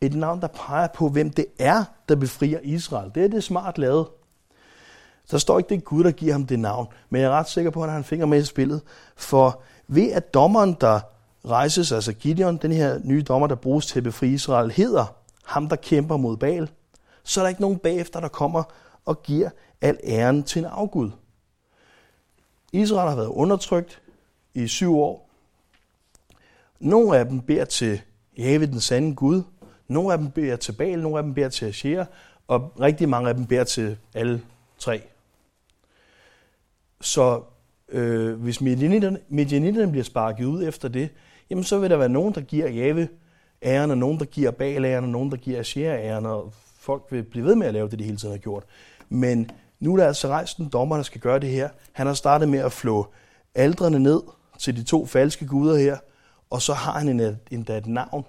et 0.00 0.14
navn, 0.14 0.40
der 0.40 0.46
peger 0.46 0.86
på, 0.86 1.08
hvem 1.08 1.30
det 1.30 1.46
er, 1.58 1.84
der 2.08 2.16
befrier 2.16 2.60
Israel. 2.62 3.10
Det 3.14 3.24
er 3.24 3.28
det 3.28 3.44
smart 3.44 3.78
lavet. 3.78 4.06
Der 5.30 5.38
står 5.38 5.58
ikke, 5.58 5.68
det 5.68 5.76
er 5.76 5.80
Gud, 5.80 6.04
der 6.04 6.10
giver 6.10 6.32
ham 6.32 6.46
det 6.46 6.58
navn. 6.58 6.86
Men 7.10 7.20
jeg 7.20 7.26
er 7.26 7.32
ret 7.32 7.48
sikker 7.48 7.70
på, 7.70 7.80
at 7.80 7.84
han 7.84 7.90
har 7.90 7.98
en 7.98 8.04
finger 8.04 8.26
med 8.26 8.38
i 8.38 8.44
spillet. 8.44 8.80
For 9.16 9.62
ved 9.88 10.12
at 10.12 10.34
dommeren, 10.34 10.76
der 10.80 11.00
rejses, 11.44 11.92
altså 11.92 12.12
Gideon, 12.12 12.56
den 12.56 12.72
her 12.72 12.98
nye 13.04 13.22
dommer, 13.22 13.46
der 13.46 13.54
bruges 13.54 13.86
til 13.86 14.00
at 14.00 14.04
befri 14.04 14.28
Israel, 14.28 14.70
hedder 14.70 15.14
ham, 15.44 15.68
der 15.68 15.76
kæmper 15.76 16.16
mod 16.16 16.36
Baal, 16.36 16.70
så 17.24 17.40
er 17.40 17.44
der 17.44 17.48
ikke 17.48 17.60
nogen 17.60 17.78
bagefter, 17.78 18.20
der 18.20 18.28
kommer 18.28 18.62
og 19.06 19.22
giver 19.22 19.50
al 19.80 19.98
æren 20.04 20.42
til 20.42 20.58
en 20.58 20.64
afgud. 20.64 21.10
Israel 22.72 23.08
har 23.08 23.16
været 23.16 23.28
undertrykt 23.28 24.02
i 24.54 24.68
syv 24.68 24.98
år. 24.98 25.30
Nogle 26.80 27.18
af 27.18 27.26
dem 27.26 27.40
beder 27.40 27.64
til 27.64 28.00
Jave, 28.38 28.66
den 28.66 28.80
sande 28.80 29.14
Gud. 29.14 29.42
Nogle 29.88 30.12
af 30.12 30.18
dem 30.18 30.30
beder 30.30 30.56
til 30.56 30.72
Baal, 30.72 30.98
nogle 30.98 31.18
af 31.18 31.24
dem 31.24 31.34
beder 31.34 31.48
til 31.48 31.66
Asher, 31.66 32.04
og 32.48 32.72
rigtig 32.80 33.08
mange 33.08 33.28
af 33.28 33.34
dem 33.34 33.46
beder 33.46 33.64
til 33.64 33.96
alle 34.14 34.42
tre. 34.78 35.02
Så 37.00 37.42
øh, 37.88 38.40
hvis 38.40 38.60
medianitterne 38.60 39.90
bliver 39.90 40.04
sparket 40.04 40.44
ud 40.44 40.68
efter 40.68 40.88
det, 40.88 41.08
jamen 41.50 41.64
så 41.64 41.78
vil 41.78 41.90
der 41.90 41.96
være 41.96 42.08
nogen, 42.08 42.34
der 42.34 42.40
giver 42.40 42.68
Jave 42.68 43.08
æren, 43.62 43.90
og 43.90 43.98
nogen, 43.98 44.18
der 44.18 44.24
giver 44.24 44.50
Baal 44.50 44.84
æren, 44.84 45.04
og 45.04 45.10
nogen, 45.10 45.30
der 45.30 45.36
giver 45.36 45.60
Asher 45.60 45.94
æren, 45.94 46.26
og 46.26 46.52
folk 46.78 47.02
vil 47.10 47.22
blive 47.22 47.44
ved 47.44 47.54
med 47.54 47.66
at 47.66 47.72
lave 47.72 47.88
det, 47.88 47.98
de 47.98 48.04
hele 48.04 48.16
tiden 48.16 48.34
har 48.34 48.38
gjort. 48.38 48.64
Men 49.08 49.50
nu 49.80 49.92
er 49.92 49.96
der 49.96 50.06
altså 50.06 50.28
rejst 50.28 50.58
en 50.58 50.68
dommer, 50.68 50.96
der 50.96 51.02
skal 51.02 51.20
gøre 51.20 51.38
det 51.38 51.50
her. 51.50 51.68
Han 51.92 52.06
har 52.06 52.14
startet 52.14 52.48
med 52.48 52.58
at 52.58 52.72
flå 52.72 53.06
aldrene 53.54 53.98
ned 53.98 54.22
til 54.58 54.76
de 54.76 54.82
to 54.82 55.06
falske 55.06 55.46
guder 55.46 55.76
her, 55.76 55.96
og 56.50 56.62
så 56.62 56.74
har 56.74 56.98
han 56.98 57.38
endda 57.50 57.78
et 57.78 57.86
navn, 57.86 58.24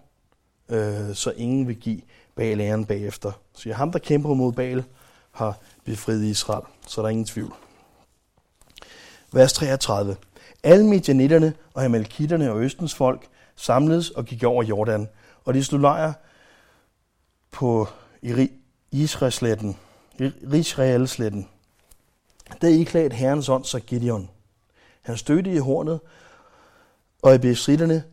øh, 0.69 1.15
så 1.15 1.33
ingen 1.37 1.67
vil 1.67 1.75
give 1.75 2.01
Baal 2.35 2.61
æren 2.61 2.85
bagefter. 2.85 3.31
Så 3.53 3.73
ham, 3.73 3.91
der 3.91 3.99
kæmper 3.99 4.33
mod 4.33 4.53
Baal, 4.53 4.83
har 5.31 5.59
befriet 5.85 6.23
Israel, 6.23 6.63
så 6.87 7.01
der 7.01 7.05
er 7.05 7.11
ingen 7.11 7.25
tvivl. 7.25 7.53
Vers 9.33 9.53
33. 9.53 10.15
Alle 10.63 10.87
medianitterne 10.87 11.53
og 11.73 11.85
amalekitterne 11.85 12.51
og 12.51 12.61
Østens 12.61 12.95
folk 12.95 13.27
samledes 13.55 14.09
og 14.09 14.25
gik 14.25 14.43
over 14.43 14.63
Jordan, 14.63 15.07
og 15.45 15.53
de 15.53 15.63
slog 15.63 15.81
lejr 15.81 16.13
på 17.51 17.87
Israelsletten, 18.91 19.77
Rigsrealsletten. 20.21 21.47
Der 22.61 22.67
iklædt 22.67 23.13
herrens 23.13 23.49
ånd 23.49 23.65
så 23.65 23.79
Gideon. 23.79 24.29
Han 25.01 25.17
stødte 25.17 25.53
i 25.53 25.57
hornet, 25.57 25.99
og 27.21 27.35
i 27.35 27.37
besritterne 27.37 28.03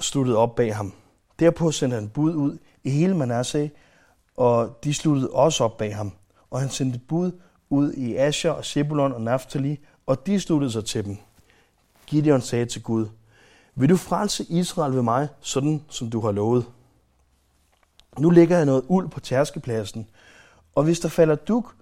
sluttede 0.00 0.36
op 0.36 0.54
bag 0.54 0.76
ham. 0.76 0.92
Derpå 1.38 1.70
sendte 1.70 1.94
han 1.94 2.08
bud 2.08 2.34
ud 2.34 2.58
i 2.84 2.90
hele 2.90 3.16
Manasseh, 3.16 3.70
og 4.36 4.78
de 4.84 4.94
sluttede 4.94 5.30
også 5.30 5.64
op 5.64 5.76
bag 5.76 5.96
ham. 5.96 6.12
Og 6.50 6.60
han 6.60 6.70
sendte 6.70 6.98
bud 6.98 7.32
ud 7.70 7.92
i 7.92 8.16
Asher 8.16 8.50
og 8.50 8.64
Zebulon 8.64 9.12
og 9.12 9.20
Naphtali, 9.20 9.80
og 10.06 10.26
de 10.26 10.40
sluttede 10.40 10.72
sig 10.72 10.84
til 10.84 11.04
dem. 11.04 11.16
Gideon 12.06 12.40
sagde 12.40 12.66
til 12.66 12.82
Gud, 12.82 13.06
vil 13.74 13.88
du 13.88 13.96
frelse 13.96 14.44
Israel 14.48 14.94
ved 14.94 15.02
mig, 15.02 15.28
sådan 15.40 15.84
som 15.88 16.10
du 16.10 16.20
har 16.20 16.32
lovet? 16.32 16.66
Nu 18.18 18.30
lægger 18.30 18.56
jeg 18.56 18.66
noget 18.66 18.84
uld 18.88 19.08
på 19.08 19.20
tærskepladsen, 19.20 20.08
og 20.74 20.84
hvis 20.84 21.00
der 21.00 21.08
falder 21.08 21.34
duk 21.34 21.74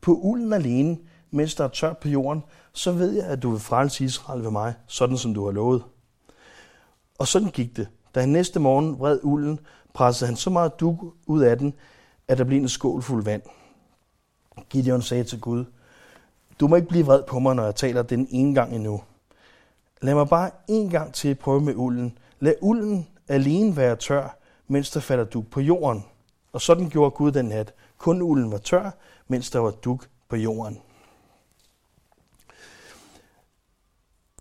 på 0.00 0.14
ulden 0.14 0.52
alene, 0.52 0.98
mens 1.30 1.54
der 1.54 1.64
er 1.64 1.68
tørt 1.68 1.98
på 1.98 2.08
jorden, 2.08 2.42
så 2.72 2.92
ved 2.92 3.12
jeg, 3.12 3.24
at 3.24 3.42
du 3.42 3.50
vil 3.50 3.60
frelse 3.60 4.04
Israel 4.04 4.44
ved 4.44 4.50
mig, 4.50 4.74
sådan 4.86 5.18
som 5.18 5.34
du 5.34 5.44
har 5.44 5.52
lovet. 5.52 5.84
Og 7.18 7.28
sådan 7.28 7.48
gik 7.48 7.76
det. 7.76 7.88
Da 8.14 8.20
han 8.20 8.28
næste 8.28 8.60
morgen 8.60 8.98
vred 8.98 9.20
ulden, 9.22 9.60
pressede 9.94 10.28
han 10.28 10.36
så 10.36 10.50
meget 10.50 10.80
duk 10.80 11.04
ud 11.26 11.42
af 11.42 11.58
den, 11.58 11.74
at 12.28 12.38
der 12.38 12.44
blev 12.44 12.60
en 12.60 12.68
skål 12.68 13.02
fuld 13.02 13.24
vand. 13.24 13.42
Gideon 14.70 15.02
sagde 15.02 15.24
til 15.24 15.40
Gud, 15.40 15.64
du 16.60 16.68
må 16.68 16.76
ikke 16.76 16.88
blive 16.88 17.04
vred 17.04 17.22
på 17.22 17.38
mig, 17.38 17.54
når 17.54 17.64
jeg 17.64 17.74
taler 17.74 18.02
den 18.02 18.26
ene 18.30 18.54
gang 18.54 18.74
endnu. 18.74 19.02
Lad 20.02 20.14
mig 20.14 20.28
bare 20.28 20.50
en 20.68 20.90
gang 20.90 21.14
til 21.14 21.34
prøve 21.34 21.60
med 21.60 21.74
ulden. 21.76 22.18
Lad 22.40 22.54
ulden 22.60 23.08
alene 23.28 23.76
være 23.76 23.96
tør, 23.96 24.36
mens 24.68 24.90
der 24.90 25.00
falder 25.00 25.24
duk 25.24 25.46
på 25.46 25.60
jorden. 25.60 26.04
Og 26.52 26.60
sådan 26.60 26.88
gjorde 26.88 27.10
Gud 27.10 27.32
den 27.32 27.44
nat. 27.44 27.74
Kun 27.98 28.22
ulden 28.22 28.52
var 28.52 28.58
tør, 28.58 28.90
mens 29.28 29.50
der 29.50 29.58
var 29.58 29.70
duk 29.70 30.08
på 30.28 30.36
jorden. 30.36 30.82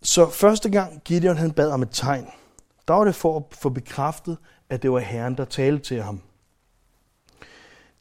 Så 0.02 0.30
første 0.30 0.70
gang 0.70 1.02
Gideon 1.06 1.38
han 1.38 1.52
bad 1.52 1.72
om 1.72 1.82
et 1.82 1.90
tegn, 1.92 2.28
der 2.88 2.94
var 2.94 3.04
det 3.04 3.16
for 3.16 3.38
at 3.38 3.44
få 3.52 3.70
bekræftet, 3.70 4.38
at 4.70 4.82
det 4.82 4.92
var 4.92 5.00
Herren, 5.00 5.38
der 5.38 5.46
talte 5.46 5.84
til 5.84 6.04
ham. 6.04 6.22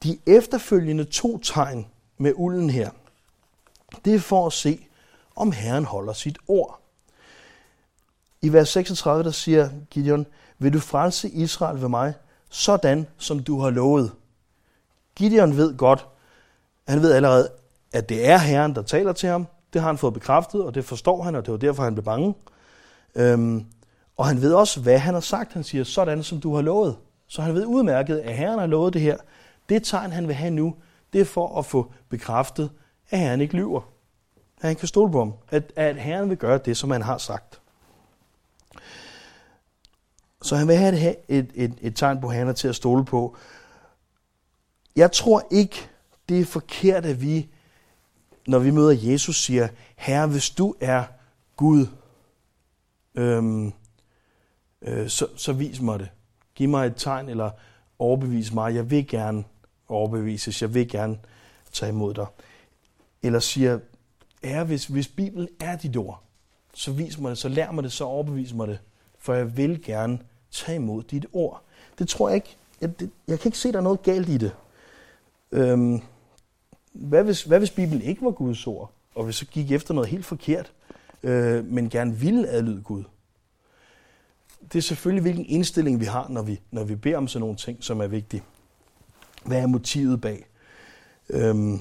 De 0.03 0.19
efterfølgende 0.27 1.05
to 1.05 1.38
tegn 1.38 1.87
med 2.19 2.33
ulden 2.37 2.71
her, 2.71 2.91
det 4.05 4.15
er 4.15 4.19
for 4.19 4.47
at 4.47 4.53
se, 4.53 4.87
om 5.37 5.53
Herren 5.53 5.85
holder 5.85 6.12
sit 6.12 6.38
ord. 6.49 6.81
I 8.43 8.53
vers 8.53 8.69
36, 8.69 9.25
der 9.25 9.31
siger 9.31 9.71
Gideon, 9.91 10.27
vil 10.59 10.73
du 10.73 10.81
frelse 10.81 11.31
Israel 11.31 11.81
ved 11.81 11.88
mig, 11.88 12.15
sådan 12.49 13.07
som 13.19 13.43
du 13.43 13.61
har 13.61 13.71
lovet. 13.71 14.12
Gideon 15.16 15.57
ved 15.57 15.77
godt, 15.77 16.07
han 16.88 17.03
ved 17.03 17.12
allerede, 17.12 17.48
at 17.92 18.09
det 18.09 18.29
er 18.29 18.38
Herren, 18.38 18.75
der 18.75 18.83
taler 18.83 19.12
til 19.12 19.29
ham. 19.29 19.46
Det 19.72 19.81
har 19.81 19.88
han 19.88 19.98
fået 19.98 20.14
bekræftet, 20.14 20.64
og 20.64 20.75
det 20.75 20.85
forstår 20.85 21.22
han, 21.22 21.35
og 21.35 21.46
det 21.46 21.53
var 21.53 21.59
derfor, 21.59 21.83
han 21.83 21.94
blev 21.94 22.05
bange. 22.05 22.35
Øhm, 23.14 23.66
og 24.16 24.27
han 24.27 24.40
ved 24.40 24.53
også, 24.53 24.81
hvad 24.81 24.98
han 24.98 25.14
har 25.14 25.20
sagt. 25.20 25.53
Han 25.53 25.64
siger, 25.64 25.85
sådan 25.85 26.22
som 26.22 26.40
du 26.40 26.55
har 26.55 26.62
lovet. 26.62 26.96
Så 27.27 27.42
han 27.42 27.55
ved 27.55 27.66
udmærket, 27.66 28.18
at 28.18 28.37
Herren 28.37 28.59
har 28.59 28.66
lovet 28.66 28.94
det 28.94 29.01
her. 29.01 29.16
Det 29.68 29.85
tegn, 29.85 30.12
han 30.12 30.29
vil 30.29 30.35
have 30.35 30.51
nu, 30.51 30.75
det 31.12 31.20
er 31.20 31.25
for 31.25 31.59
at 31.59 31.66
få 31.66 31.92
bekræftet, 32.09 32.70
at 33.11 33.18
Herren 33.18 33.40
ikke 33.40 33.57
lyver. 33.57 33.81
At 34.61 34.68
han 34.68 34.77
kan 34.77 34.88
stole 34.88 35.12
på 35.12 35.18
ham. 35.18 35.35
At, 35.51 35.72
at 35.77 35.96
Herren 35.96 36.29
vil 36.31 36.37
gøre 36.37 36.59
det, 36.59 36.77
som 36.77 36.90
han 36.90 37.03
har 37.03 37.18
sagt. 37.18 37.61
Så 40.42 40.57
han 40.57 40.68
vil 40.68 40.77
have 40.77 40.94
et, 40.94 41.16
et, 41.29 41.51
et, 41.55 41.75
et 41.81 41.96
tegn 41.96 42.20
på 42.20 42.29
Herren 42.29 42.55
til 42.55 42.68
at 42.68 42.77
stole 42.77 43.05
på. 43.05 43.37
Jeg 44.96 45.12
tror 45.12 45.46
ikke, 45.50 45.88
det 46.28 46.40
er 46.40 46.44
forkert, 46.44 47.07
at 47.07 47.22
vi, 47.22 47.48
når 48.46 48.59
vi 48.59 48.70
møder 48.70 49.11
Jesus, 49.11 49.44
siger, 49.44 49.68
Herre, 49.96 50.26
hvis 50.26 50.50
du 50.50 50.74
er 50.81 51.05
Gud, 51.57 51.87
øhm, 53.14 53.72
øh, 54.83 55.09
så, 55.09 55.26
så 55.37 55.52
vis 55.52 55.81
mig 55.81 55.98
det. 55.98 56.09
Giv 56.55 56.68
mig 56.68 56.87
et 56.87 56.94
tegn, 56.96 57.28
eller 57.28 57.50
overbevis 57.98 58.52
mig. 58.52 58.74
Jeg 58.74 58.90
vil 58.90 59.09
gerne 59.09 59.44
overbevises. 59.88 60.62
Jeg 60.62 60.74
vil 60.74 60.88
gerne 60.88 61.18
tage 61.72 61.90
imod 61.90 62.14
dig. 62.14 62.26
Eller 63.22 63.38
siger, 63.38 63.78
Herre, 64.44 64.64
hvis, 64.64 64.87
hvis 64.87 65.09
Bibelen 65.09 65.48
er 65.61 65.76
dit 65.76 65.96
ord, 65.96 66.22
så 66.74 66.92
vis 66.92 67.18
mig 67.18 67.31
det, 67.31 67.38
så 67.38 67.48
lær 67.48 67.70
mig 67.70 67.85
det, 67.85 67.92
så 67.92 68.05
overbevis 68.05 68.52
mig 68.52 68.68
det. 68.68 68.78
For 69.18 69.35
jeg 69.35 69.57
vil 69.57 69.83
gerne 69.83 70.18
tage 70.50 70.76
imod 70.76 71.02
dit 71.02 71.26
ord. 71.33 71.62
Det 71.98 72.09
tror 72.09 72.28
jeg 72.28 72.37
ikke. 72.37 72.57
Jeg, 72.81 73.00
det, 73.00 73.11
jeg 73.28 73.40
kan 73.40 73.48
ikke 73.48 73.59
se, 73.59 73.72
der 73.72 73.78
er 73.78 73.83
noget 73.83 74.02
galt 74.02 74.28
i 74.28 74.38
det. 74.38 74.52
Øhm, 75.53 76.01
hvad, 76.93 77.25
hvis, 77.25 77.43
hvad 77.43 77.59
hvis 77.59 77.71
Bibelen 77.71 78.03
ikke 78.03 78.25
var 78.25 78.31
Guds 78.31 78.67
ord, 78.67 78.93
og 79.15 79.27
vi 79.27 79.33
så 79.33 79.47
gik 79.47 79.73
efter 79.73 79.95
noget 79.95 80.11
helt 80.11 80.25
forkert, 80.25 80.73
øh, 81.23 81.65
men 81.65 81.91
gerne 81.91 82.15
ville 82.15 82.49
adlyde 82.49 82.83
Gud? 82.83 83.05
Det 84.73 84.79
er 84.79 84.83
selvfølgelig, 84.83 85.23
hvilken 85.23 85.47
indstilling 85.47 86.01
vi 86.01 86.05
har, 86.05 86.29
når 86.29 86.43
vi, 86.43 86.61
når 86.71 86.85
vi 86.85 86.95
beder 86.95 87.17
om 87.17 87.29
sådan 87.29 87.41
nogle 87.41 87.57
ting, 87.57 87.85
som 87.85 88.01
er 88.01 88.07
vigtige. 88.07 88.43
Hvad 89.45 89.59
er 89.59 89.67
motivet 89.67 90.21
bag? 90.21 90.47
Øhm, 91.31 91.81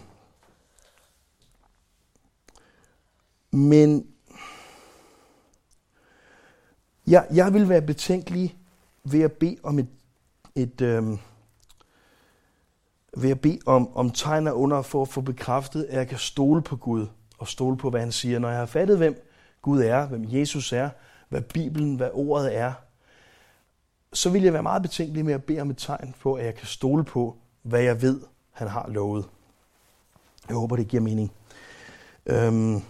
men 3.52 4.08
jeg, 7.08 7.28
jeg 7.34 7.54
vil 7.54 7.70
være 7.70 7.82
betænkelig 7.82 8.58
ved 9.04 9.22
at 9.22 9.32
bede 9.32 9.58
om 9.64 9.80
et, 9.80 9.88
et 10.56 10.82
øhm, 10.82 11.18
ved 13.18 13.32
at 13.32 13.42
bede 13.42 13.60
om, 13.66 13.96
om 13.96 14.10
tegner 14.10 14.52
under 14.52 14.82
for 14.82 15.02
at 15.02 15.08
få 15.08 15.22
bekræftet, 15.22 15.84
at 15.84 15.98
jeg 15.98 16.08
kan 16.08 16.18
stole 16.18 16.62
på 16.62 16.76
Gud 16.76 17.08
og 17.38 17.48
stole 17.48 17.78
på, 17.78 17.90
hvad 17.90 18.00
han 18.00 18.12
siger. 18.12 18.40
Når 18.40 18.50
jeg 18.50 18.60
har 18.60 18.66
fattet, 18.66 18.98
hvem 18.98 19.28
Gud 19.62 19.82
er, 19.82 20.08
hvem 20.08 20.26
Jesus 20.28 20.74
er, 20.74 20.90
hvad 21.30 21.42
Bibelen, 21.42 21.96
hvad 21.96 22.10
ordet 22.14 22.58
er, 22.58 22.74
så 24.14 24.30
vil 24.30 24.44
jeg 24.44 24.54
være 24.54 24.64
meget 24.64 24.82
betænkelig 24.82 25.26
med 25.26 25.34
at 25.34 25.44
bede 25.44 25.62
om 25.62 25.70
et 25.70 25.78
tegn 25.78 26.16
på, 26.20 26.34
at 26.34 26.46
jeg 26.46 26.56
kan 26.56 26.68
stole 26.68 27.04
på, 27.04 27.38
hvad 27.62 27.82
jeg 27.82 28.02
ved, 28.02 28.22
han 28.52 28.68
har 28.68 28.90
lovet. 28.90 29.26
Jeg 30.48 30.56
håber, 30.56 30.76
det 30.76 30.88
giver 30.88 31.04
mening. 31.04 31.32
Øhm, 32.26 32.82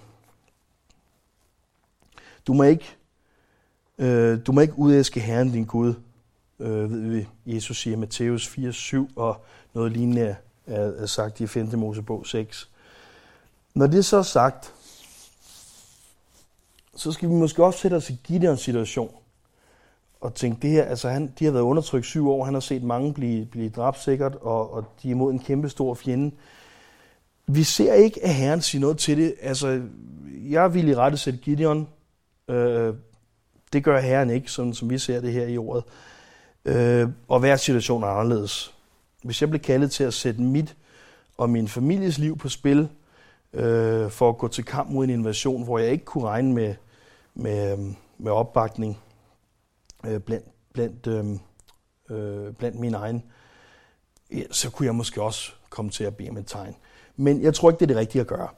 du 2.48 2.54
må 2.54 2.64
ikke 2.64 2.98
Øh, 4.02 4.40
du 4.48 4.52
må 4.52 4.62
ikke 4.62 4.78
udæske 4.78 5.20
Herren 5.20 5.52
din 5.52 5.66
Gud, 5.66 5.94
øh, 6.60 6.92
ved 6.92 7.10
vi, 7.10 7.28
Jesus 7.46 7.82
siger 7.82 7.98
Matthæus 7.98 8.48
4:7, 8.48 9.10
og 9.16 9.46
noget 9.74 9.92
lignende 9.92 10.36
er, 10.68 11.06
sagt 11.06 11.40
i 11.40 11.48
5. 11.48 11.70
Mosebog 11.74 12.28
6. 12.28 12.70
Når 13.74 13.88
det 13.88 14.06
så 14.06 14.18
er 14.18 14.22
sagt, 14.22 14.74
så 16.96 17.12
skal 17.12 17.30
vi 17.30 17.34
måske 17.34 17.66
også 17.66 17.80
sætte 17.80 17.96
os 17.96 18.10
i 18.10 18.20
Gideons 18.24 18.62
situation 18.62 19.12
og 20.22 20.34
tænke, 20.34 20.62
det 20.62 20.70
her, 20.70 20.84
altså 20.84 21.10
han, 21.10 21.34
de 21.40 21.46
har 21.46 21.52
været 21.52 21.64
undertrykt 21.64 22.06
syv 22.06 22.30
år, 22.30 22.46
han 22.46 22.54
har 22.54 22.62
set 22.62 22.84
mange 22.84 23.14
blive, 23.14 23.46
blive 23.46 23.70
dræbt 23.70 24.04
sikkert, 24.04 24.36
og, 24.36 24.74
og 24.74 24.86
de 25.02 25.08
er 25.08 25.12
imod 25.12 25.34
en 25.34 25.40
kæmpe 25.40 25.70
stor 25.70 25.94
fjende. 25.94 26.36
Vi 27.48 27.64
ser 27.64 27.94
ikke, 27.94 28.24
at 28.24 28.34
Herren 28.34 28.62
siger 28.62 28.80
noget 28.82 28.98
til 28.98 29.18
det. 29.18 29.36
Altså, 29.42 29.82
jeg 30.50 30.74
vil 30.74 30.88
i 30.88 30.96
rette 30.96 31.18
sætte 31.18 31.40
Gideon. 31.40 31.88
Øh, 32.48 32.94
det 33.74 33.84
gør 33.84 34.00
Herren 34.00 34.30
ikke, 34.30 34.52
som, 34.52 34.74
som 34.74 34.90
vi 34.90 34.98
ser 34.98 35.22
det 35.22 35.34
her 35.34 35.48
i 35.48 35.58
ordet. 35.58 35.84
Øh, 36.66 37.10
og 37.28 37.40
hver 37.40 37.56
situation 37.56 38.04
er 38.04 38.08
anderledes. 38.08 38.74
Hvis 39.24 39.42
jeg 39.42 39.50
blev 39.50 39.62
kaldet 39.62 39.92
til 39.92 40.04
at 40.04 40.14
sætte 40.14 40.42
mit 40.42 40.76
og 41.38 41.50
min 41.50 41.68
families 41.68 42.18
liv 42.18 42.38
på 42.38 42.50
spil, 42.50 42.90
øh, 43.54 44.10
for 44.10 44.30
at 44.30 44.38
gå 44.38 44.48
til 44.48 44.66
kamp 44.66 44.90
mod 44.90 45.04
en 45.04 45.10
invasion, 45.10 45.64
hvor 45.64 45.80
jeg 45.80 45.92
ikke 45.92 46.06
kunne 46.06 46.28
regne 46.28 46.54
med, 46.54 46.76
med, 47.34 47.72
øhm, 47.72 47.96
med 48.18 48.32
opbakning 48.32 49.00
øh, 50.06 50.20
blandt, 50.20 50.46
blandt, 50.74 51.08
øh, 51.08 51.26
øh, 52.18 52.54
blandt 52.54 52.80
min 52.80 52.94
egen, 52.94 53.24
ja, 54.32 54.44
så 54.52 54.70
kunne 54.70 54.86
jeg 54.86 54.96
måske 54.96 55.22
også 55.22 55.52
komme 55.70 55.92
til 55.92 56.04
at 56.04 56.16
bede 56.16 56.30
om 56.30 56.38
et 56.38 56.48
tegn. 56.48 56.76
Men 57.16 57.42
jeg 57.42 57.54
tror 57.54 57.70
ikke, 57.70 57.80
det 57.80 57.86
er 57.86 57.88
det 57.88 57.98
rigtige 57.98 58.22
at 58.22 58.28
gøre. 58.28 58.50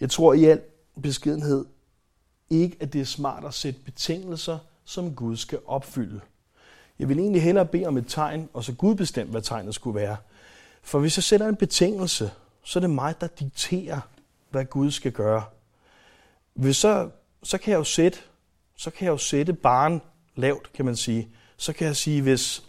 Jeg 0.00 0.10
tror 0.10 0.32
i 0.32 0.44
al 0.44 0.60
beskedenhed 1.02 1.64
ikke, 2.50 2.76
at 2.80 2.92
det 2.92 3.00
er 3.00 3.04
smart 3.04 3.44
at 3.44 3.54
sætte 3.54 3.80
betingelser, 3.80 4.58
som 4.84 5.14
Gud 5.14 5.36
skal 5.36 5.58
opfylde. 5.66 6.20
Jeg 6.98 7.08
vil 7.08 7.18
egentlig 7.18 7.42
hellere 7.42 7.66
bede 7.66 7.86
om 7.86 7.96
et 7.96 8.04
tegn, 8.08 8.48
og 8.52 8.64
så 8.64 8.72
Gud 8.72 8.94
bestemt, 8.94 9.30
hvad 9.30 9.42
tegnet 9.42 9.74
skulle 9.74 10.00
være. 10.00 10.16
For 10.82 10.98
hvis 10.98 11.16
jeg 11.16 11.24
sætter 11.24 11.48
en 11.48 11.56
betingelse, 11.56 12.30
så 12.62 12.78
er 12.78 12.80
det 12.80 12.90
mig, 12.90 13.20
der 13.20 13.26
dikterer, 13.26 14.00
hvad 14.50 14.64
Gud 14.64 14.90
skal 14.90 15.12
gøre. 15.12 15.44
Hvis 16.54 16.76
så, 16.76 17.10
så 17.42 17.58
kan 17.58 17.70
jeg 17.70 17.78
jo 17.78 17.84
sætte, 17.84 18.18
så 18.76 18.90
kan 18.90 19.04
jeg 19.04 19.12
jo 19.12 19.18
sætte 19.18 19.52
barn 19.52 20.02
lavt, 20.36 20.72
kan 20.72 20.84
man 20.84 20.96
sige. 20.96 21.28
Så 21.56 21.72
kan 21.72 21.86
jeg 21.86 21.96
sige, 21.96 22.22
hvis, 22.22 22.62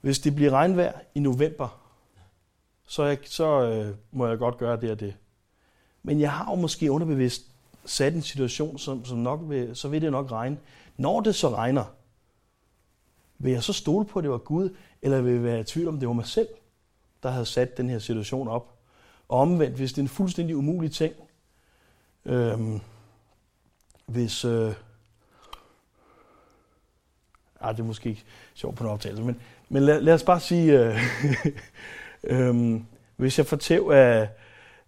hvis 0.00 0.18
det 0.18 0.34
bliver 0.34 0.50
regnvejr 0.50 0.92
i 1.14 1.20
november, 1.20 1.80
så, 2.86 3.04
jeg, 3.04 3.18
så 3.24 3.62
øh, 3.62 3.94
må 4.12 4.26
jeg 4.26 4.38
godt 4.38 4.58
gøre 4.58 4.80
det 4.80 4.90
og 4.90 5.00
det. 5.00 5.14
Men 6.02 6.20
jeg 6.20 6.32
har 6.32 6.50
jo 6.50 6.54
måske 6.54 6.90
underbevidst 6.90 7.42
sat 7.84 8.14
en 8.14 8.22
situation, 8.22 8.78
som, 8.78 9.04
som 9.04 9.18
nok 9.18 9.40
vil, 9.42 9.76
så 9.76 9.88
vil 9.88 10.02
det 10.02 10.12
nok 10.12 10.32
regne. 10.32 10.58
Når 10.96 11.20
det 11.20 11.34
så 11.34 11.54
regner, 11.54 11.84
vil 13.38 13.52
jeg 13.52 13.62
så 13.62 13.72
stole 13.72 14.06
på, 14.06 14.18
at 14.18 14.22
det 14.22 14.30
var 14.30 14.38
Gud, 14.38 14.76
eller 15.02 15.20
vil 15.20 15.32
jeg 15.32 15.42
være 15.42 15.60
i 15.60 15.64
tvivl 15.64 15.88
om, 15.88 15.98
det 15.98 16.08
var 16.08 16.14
mig 16.14 16.26
selv, 16.26 16.48
der 17.22 17.30
havde 17.30 17.46
sat 17.46 17.76
den 17.76 17.90
her 17.90 17.98
situation 17.98 18.48
op? 18.48 18.78
Og 19.28 19.38
omvendt, 19.38 19.76
hvis 19.76 19.92
det 19.92 19.98
er 19.98 20.02
en 20.02 20.08
fuldstændig 20.08 20.56
umulig 20.56 20.92
ting, 20.92 21.14
øhm, 22.24 22.80
hvis... 24.06 24.44
Øh, 24.44 24.72
ej, 27.60 27.72
det 27.72 27.80
er 27.80 27.84
måske 27.84 28.08
ikke 28.08 28.24
sjovt 28.54 28.76
på 28.76 28.84
en 28.84 28.90
optagelse, 28.90 29.22
men, 29.22 29.40
men 29.68 29.82
lad, 29.82 30.00
lad 30.00 30.14
os 30.14 30.22
bare 30.22 30.40
sige, 30.40 30.80
øh, 30.80 31.02
øh, 32.24 32.80
hvis 33.16 33.38
jeg 33.38 33.46
får 33.46 33.56
tæv 33.56 33.90
af, 33.92 34.28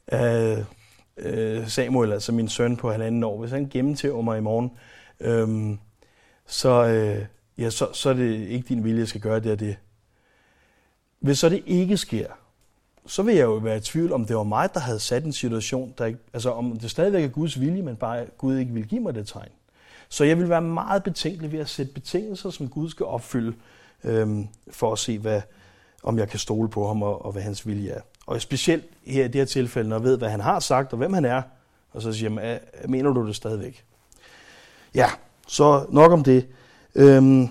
af 0.07 0.65
øh, 1.17 1.69
Samuel, 1.69 2.13
altså 2.13 2.33
min 2.33 2.49
søn 2.49 2.77
på 2.77 2.91
halvanden 2.91 3.25
år, 3.25 3.41
hvis 3.41 3.51
han 3.51 3.69
gennemtæver 3.69 4.23
mig 4.23 4.39
i 4.39 4.41
morgen, 4.41 4.71
øh, 5.21 5.79
så, 6.47 6.85
øh, 6.87 7.27
ja, 7.59 7.71
så, 7.71 7.89
så 7.93 8.11
er 8.11 8.15
det 8.15 8.49
ikke 8.49 8.69
din 8.69 8.85
vilje, 8.85 8.97
at 8.97 9.01
jeg 9.01 9.09
skal 9.09 9.21
gøre 9.21 9.41
det 9.41 9.53
og 9.53 9.61
det. 9.61 9.77
Hvis 11.21 11.39
så 11.39 11.49
det 11.49 11.63
ikke 11.67 11.97
sker, 11.97 12.27
så 13.07 13.23
vil 13.23 13.35
jeg 13.35 13.45
jo 13.45 13.55
være 13.55 13.77
i 13.77 13.81
tvivl, 13.81 14.13
om 14.13 14.25
det 14.25 14.37
var 14.37 14.43
mig, 14.43 14.75
der 14.75 14.81
havde 14.81 14.99
sat 14.99 15.25
en 15.25 15.33
situation, 15.33 15.95
der 15.99 16.05
ikke, 16.05 16.19
altså 16.33 16.51
om 16.51 16.79
det 16.79 16.91
stadigvæk 16.91 17.25
er 17.25 17.29
Guds 17.29 17.61
vilje, 17.61 17.83
men 17.83 17.97
bare 17.97 18.27
Gud 18.39 18.59
ikke 18.59 18.73
vil 18.73 18.87
give 18.87 19.01
mig 19.01 19.15
det 19.15 19.29
tegn. 19.29 19.49
Så 20.09 20.25
jeg 20.25 20.39
vil 20.39 20.49
være 20.49 20.63
meget 20.63 21.03
betænkelig 21.03 21.53
ved 21.53 21.59
at 21.59 21.69
sætte 21.69 21.93
betingelser, 21.93 22.51
som 22.51 22.69
Gud 22.69 22.91
skal 22.91 23.07
opfylde, 23.07 23.55
øhm, 24.05 24.49
for 24.71 24.93
at 24.93 24.99
se, 24.99 25.19
hvad, 25.19 25.43
om 26.03 26.19
jeg 26.19 26.29
kan 26.29 26.39
stole 26.39 26.69
på 26.69 26.87
ham 26.87 27.03
og, 27.03 27.25
og 27.25 27.33
hvad 27.33 27.43
hans 27.43 27.67
vilje 27.67 27.91
er. 27.91 28.01
Og 28.27 28.41
specielt 28.41 28.85
her 29.07 29.25
i 29.25 29.29
det 29.29 29.35
her 29.35 29.45
tilfælde, 29.45 29.89
når 29.89 29.97
jeg 29.97 30.05
ved, 30.05 30.19
hvad 30.19 30.29
han 30.29 30.41
har 30.41 30.61
sagt 30.61 30.93
og 30.93 30.99
hvem 30.99 31.13
han 31.13 31.25
er, 31.25 31.43
og 31.93 32.03
så 32.03 32.13
siger 32.13 32.41
jeg, 32.41 32.61
øh, 32.83 32.91
mener 32.91 33.13
du 33.13 33.27
det 33.27 33.37
stadigvæk? 33.37 33.85
Ja, 34.95 35.11
så 35.49 35.87
nok 35.89 36.13
om 36.13 36.25
det. 36.25 36.47
Øhm, 36.97 37.49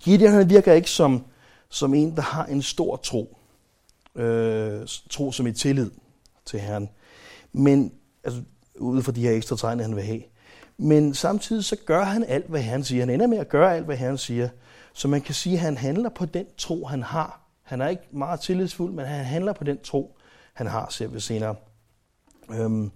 Gideon 0.00 0.32
han 0.32 0.50
virker 0.50 0.72
ikke 0.72 0.90
som, 0.90 1.24
som 1.68 1.94
en, 1.94 2.16
der 2.16 2.22
har 2.22 2.44
en 2.44 2.62
stor 2.62 2.96
tro. 2.96 3.38
Øh, 4.14 4.86
tro 5.10 5.32
som 5.32 5.46
i 5.46 5.52
tillid 5.52 5.90
til 6.44 6.60
Herren. 6.60 6.88
Men 7.52 7.92
altså, 8.24 8.42
ud 8.78 9.02
fra 9.02 9.12
de 9.12 9.20
her 9.20 9.32
ekstra 9.32 9.56
tegn, 9.56 9.80
han 9.80 9.96
vil 9.96 10.04
have. 10.04 10.22
Men 10.78 11.14
samtidig 11.14 11.64
så 11.64 11.76
gør 11.86 12.04
han 12.04 12.24
alt, 12.24 12.46
hvad 12.46 12.62
han 12.62 12.84
siger. 12.84 13.02
Han 13.02 13.10
ender 13.10 13.26
med 13.26 13.38
at 13.38 13.48
gøre 13.48 13.76
alt, 13.76 13.84
hvad 13.84 13.96
han 13.96 14.18
siger. 14.18 14.48
Så 14.92 15.08
man 15.08 15.20
kan 15.20 15.34
sige, 15.34 15.54
at 15.54 15.60
han 15.60 15.76
handler 15.76 16.08
på 16.08 16.26
den 16.26 16.46
tro, 16.56 16.84
han 16.84 17.02
har. 17.02 17.40
Han 17.62 17.80
er 17.80 17.88
ikke 17.88 18.02
meget 18.10 18.40
tillidsfuld, 18.40 18.92
men 18.92 19.06
han 19.06 19.24
handler 19.24 19.52
på 19.52 19.64
den 19.64 19.78
tro, 19.78 20.16
han 20.54 20.66
har, 20.66 20.88
ser 20.90 21.06
vi 21.06 21.20
senere. 21.20 21.54
Øhm, 22.50 22.90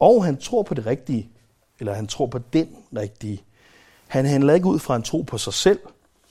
og 0.00 0.24
han 0.24 0.36
tror 0.36 0.62
på 0.62 0.74
det 0.74 0.86
rigtige, 0.86 1.30
eller 1.78 1.94
han 1.94 2.06
tror 2.06 2.26
på 2.26 2.38
den 2.38 2.68
rigtige. 2.96 3.42
Han 4.08 4.26
handler 4.26 4.54
ikke 4.54 4.66
ud 4.66 4.78
fra 4.78 4.96
en 4.96 5.02
tro 5.02 5.22
på 5.22 5.38
sig 5.38 5.52
selv. 5.52 5.78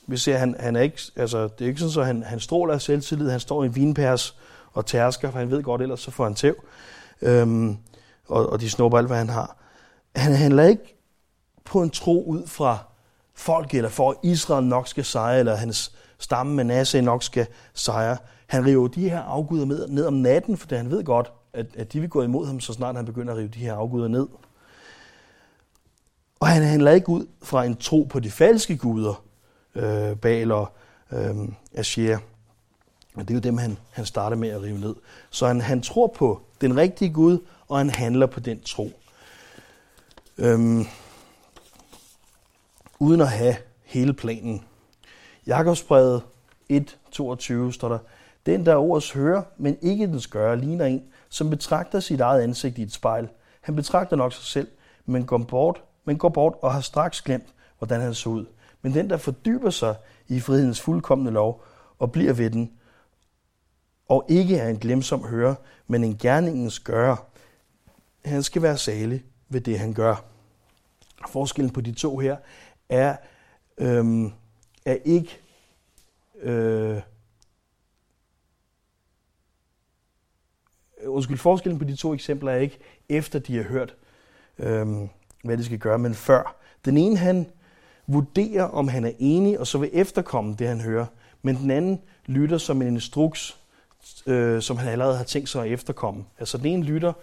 Vi 0.08 0.18
ser, 0.18 0.38
han, 0.38 0.56
han 0.60 0.76
er 0.76 0.82
ikke, 0.82 1.02
altså, 1.16 1.44
det 1.44 1.62
er 1.62 1.68
ikke 1.68 1.80
sådan, 1.80 2.02
at 2.02 2.08
han, 2.08 2.24
han 2.24 2.40
stråler 2.40 2.74
af 2.74 2.82
selvtillid. 2.82 3.30
Han 3.30 3.40
står 3.40 3.64
i 3.64 3.68
vinpærs 3.68 4.38
og 4.74 4.86
tærsker, 4.86 5.32
for 5.32 5.40
han 5.40 5.52
ved 5.52 5.64
godt, 5.64 5.82
ellers 5.82 6.00
så 6.00 6.12
får 6.12 6.24
han 6.24 6.36
tæv. 6.36 6.56
Øhm, 7.22 7.78
og, 8.28 8.50
og 8.50 8.62
de 8.62 8.70
snupper 8.70 8.98
alt, 8.98 9.08
hvad 9.08 9.18
han 9.18 9.30
har. 9.30 9.58
Han 10.16 10.34
handler 10.34 10.64
ikke 10.64 10.98
på 11.66 11.82
en 11.82 11.90
tro 11.90 12.24
ud 12.24 12.48
fra 12.48 12.78
folk, 13.34 13.74
eller 13.74 13.90
for 13.90 14.10
at 14.10 14.18
Israel 14.24 14.66
nok 14.66 14.88
skal 14.88 15.06
sejre, 15.06 15.40
eller 15.40 15.56
hans 15.56 15.92
stamme 16.20 16.56
Manasseh 16.56 17.04
nok 17.04 17.24
skal 17.24 17.48
sejre. 17.74 18.18
Han 18.48 18.66
river 18.66 18.88
de 18.88 19.10
her 19.10 19.22
afguder 19.22 19.88
ned 19.88 20.06
om 20.06 20.14
natten, 20.14 20.58
for 20.58 20.76
han 20.76 20.92
ved 20.92 21.04
godt, 21.04 21.32
at, 21.54 21.66
at 21.78 21.94
de 21.94 22.00
vil 22.00 22.10
gå 22.10 22.22
imod 22.22 22.48
ham, 22.48 22.60
så 22.60 22.74
snart 22.74 22.96
han 22.96 23.06
begynder 23.06 23.34
at 23.34 23.40
rive 23.40 23.48
de 23.48 23.60
her 23.60 23.74
afguder 23.74 24.08
ned. 24.08 24.28
Og 26.40 26.48
han 26.48 26.64
handler 26.64 26.92
ikke 26.92 27.10
ud 27.10 27.28
fra 27.44 27.66
en 27.66 27.76
tro 27.76 28.08
på 28.10 28.20
de 28.20 28.32
falske 28.32 28.78
guder, 28.78 29.24
øh, 29.76 30.18
Baal 30.18 30.52
og 30.52 30.72
øh, 31.12 31.36
Asher. 31.74 32.18
Men 33.16 33.26
det 33.26 33.32
er 33.32 33.36
jo 33.36 33.42
dem, 33.42 33.58
han, 33.58 33.78
han 33.92 34.06
starter 34.06 34.38
med 34.38 34.50
at 34.50 34.62
rive 34.62 34.80
ned. 34.80 34.96
Så 35.30 35.48
han, 35.48 35.62
han 35.62 35.82
tror 35.82 36.08
på 36.08 36.42
den 36.62 36.78
rigtige 36.78 37.14
Gud, 37.14 37.40
og 37.68 37.78
han 37.78 37.90
handler 37.90 38.26
på 38.26 38.40
den 38.40 38.62
tro. 38.62 38.92
Øhm, 40.38 40.86
uden 43.00 43.22
at 43.22 43.30
have 43.30 43.56
hele 43.84 44.14
planen. 44.14 44.64
Jakobsbrevet 45.48 46.22
1.22 46.74 47.72
står 47.72 47.90
der, 47.90 48.00
Den 48.46 48.66
der 48.66 48.76
ordets 48.76 49.12
hører, 49.12 49.44
men 49.58 49.78
ikke 49.82 50.08
dens 50.08 50.28
gør, 50.28 50.56
ligner 50.56 50.86
en, 50.86 51.04
som 51.30 51.50
betragter 51.50 52.00
sit 52.00 52.22
eget 52.22 52.42
ansigt 52.42 52.78
i 52.78 52.82
et 52.82 52.94
spejl. 52.94 53.30
Han 53.62 53.76
betragter 53.76 54.16
nok 54.16 54.34
sig 54.34 54.46
selv, 54.46 54.68
men 55.06 55.26
går 55.26 55.38
bort, 55.38 55.82
men 56.08 56.18
går 56.18 56.30
bort 56.30 56.54
og 56.62 56.74
har 56.74 56.82
straks 56.82 57.22
glemt, 57.22 57.54
hvordan 57.78 58.02
han 58.02 58.14
så 58.14 58.30
ud. 58.30 58.46
Men 58.82 58.94
den, 58.94 59.10
der 59.10 59.18
fordyber 59.18 59.70
sig 59.70 59.96
i 60.28 60.40
frihedens 60.40 60.82
fuldkommende 60.82 61.32
lov 61.32 61.64
og 62.00 62.12
bliver 62.12 62.34
ved 62.34 62.50
den, 62.50 62.72
og 64.08 64.26
ikke 64.30 64.58
er 64.58 64.70
en 64.70 64.80
glemsom 64.80 65.24
hører, 65.24 65.56
men 65.88 66.04
en 66.04 66.18
gerningens 66.18 66.80
gør, 66.80 67.16
han 68.26 68.44
skal 68.44 68.62
være 68.62 68.78
salig 68.78 69.24
ved 69.50 69.62
det, 69.62 69.80
han 69.80 69.94
gør. 69.94 70.26
Forskellen 71.30 71.74
på 71.74 71.82
de 71.82 71.92
to 71.92 72.18
her 72.18 72.38
er, 72.90 73.18
øhm, 73.78 74.32
er 74.86 74.98
ikke 75.06 75.40
øh, 76.40 77.02
undskyld, 81.06 81.38
forskellen 81.38 81.80
på 81.80 81.86
de 81.86 81.96
to 81.96 82.14
eksempler 82.14 82.52
er 82.52 82.58
ikke 82.58 82.80
efter 83.10 83.40
de 83.40 83.58
har 83.58 83.64
hørt, 83.64 83.96
øhm, 84.58 85.10
hvad 85.44 85.58
de 85.58 85.66
skal 85.66 85.78
gøre, 85.78 86.00
men 86.00 86.14
før. 86.14 86.56
Den 86.86 86.98
ene, 86.98 87.18
han 87.18 87.50
vurderer, 88.08 88.64
om 88.64 88.88
han 88.88 89.06
er 89.06 89.12
enig, 89.20 89.60
og 89.60 89.68
så 89.68 89.78
vil 89.78 89.90
efterkomme 89.94 90.56
det, 90.60 90.68
han 90.68 90.82
hører. 90.82 91.06
Men 91.42 91.56
den 91.56 91.72
anden 91.72 92.00
lytter 92.26 92.58
som 92.58 92.82
en 92.82 92.88
instruks, 92.88 93.58
øh, 94.26 94.62
som 94.62 94.78
han 94.78 94.90
allerede 94.90 95.18
har 95.18 95.24
tænkt 95.24 95.50
sig 95.50 95.66
at 95.66 95.72
efterkomme. 95.72 96.26
Altså 96.40 96.58
den 96.58 96.66
ene 96.66 96.84
lytter, 96.84 97.14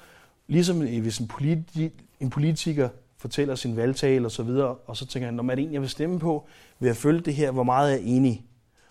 ligesom 0.47 0.79
hvis 0.79 1.19
en, 1.19 1.29
politi- 1.29 1.91
en 2.21 2.31
politiker 2.31 2.89
fortæller 3.19 3.55
sin 3.55 3.77
valgtale 3.77 4.27
og 4.27 4.31
så 4.31 4.43
videre, 4.43 4.75
og 4.75 4.97
så 4.97 5.07
tænker 5.07 5.27
han, 5.27 5.41
om 5.41 5.51
er 5.51 5.55
det 5.55 5.65
en, 5.65 5.73
jeg 5.73 5.81
vil 5.81 5.91
stemme 5.91 6.19
på? 6.19 6.47
Vil 6.79 6.87
jeg 6.87 6.97
følge 6.97 7.21
det 7.21 7.35
her? 7.35 7.51
Hvor 7.51 7.63
meget 7.63 7.93
er 7.93 7.97
jeg 7.97 8.05
enig? 8.05 8.45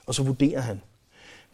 Og 0.05 0.15
så 0.15 0.23
vurderer 0.23 0.61
han. 0.61 0.81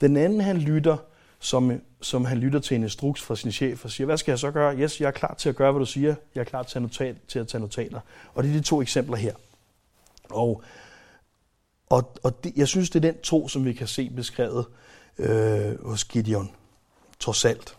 Den 0.02 0.18
anden, 0.18 0.42
han 0.42 0.58
lytter, 0.58 0.98
som, 1.40 1.82
som 2.02 2.26
han 2.26 2.38
lytter 2.38 2.60
til 2.60 2.76
en 2.76 2.84
instruks 2.84 3.22
fra 3.22 3.36
sin 3.36 3.52
chef 3.52 3.86
og 3.86 3.92
siger, 3.92 4.06
hvad 4.06 4.18
skal 4.18 4.32
jeg 4.32 4.40
så 4.40 4.52
gøre? 4.52 4.78
Yes, 4.78 5.02
jeg 5.02 5.08
er 5.08 5.12
klar 5.12 5.34
til 5.34 5.50
at 5.50 5.56
gøre, 5.56 5.72
hvad 5.72 5.80
du 5.80 5.86
siger. 5.86 6.16
Jeg 6.36 6.42
er 6.42 6.46
klar 6.46 6.64
til 6.64 6.78
at, 6.78 6.82
notat, 6.82 7.16
til 7.28 7.40
at 7.40 7.48
tage 7.48 7.62
notater. 7.62 8.00
Og 8.34 8.44
det 8.44 8.50
er 8.50 8.54
de 8.54 8.62
to 8.62 8.82
eksempler 8.82 9.16
her. 9.18 9.34
Og, 10.30 10.64
og, 11.90 12.16
og 12.24 12.44
det, 12.44 12.54
jeg 12.56 12.68
synes, 12.68 12.90
det 12.90 13.06
er 13.06 13.12
den 13.12 13.22
tro, 13.24 13.48
som 13.48 13.66
vi 13.66 13.74
kan 13.74 13.88
se 13.88 14.10
beskrevet 14.10 14.66
øh, 15.18 15.86
hos 15.86 16.06
Gideon, 16.06 16.52
trods 17.20 17.46
alt. 17.46 17.78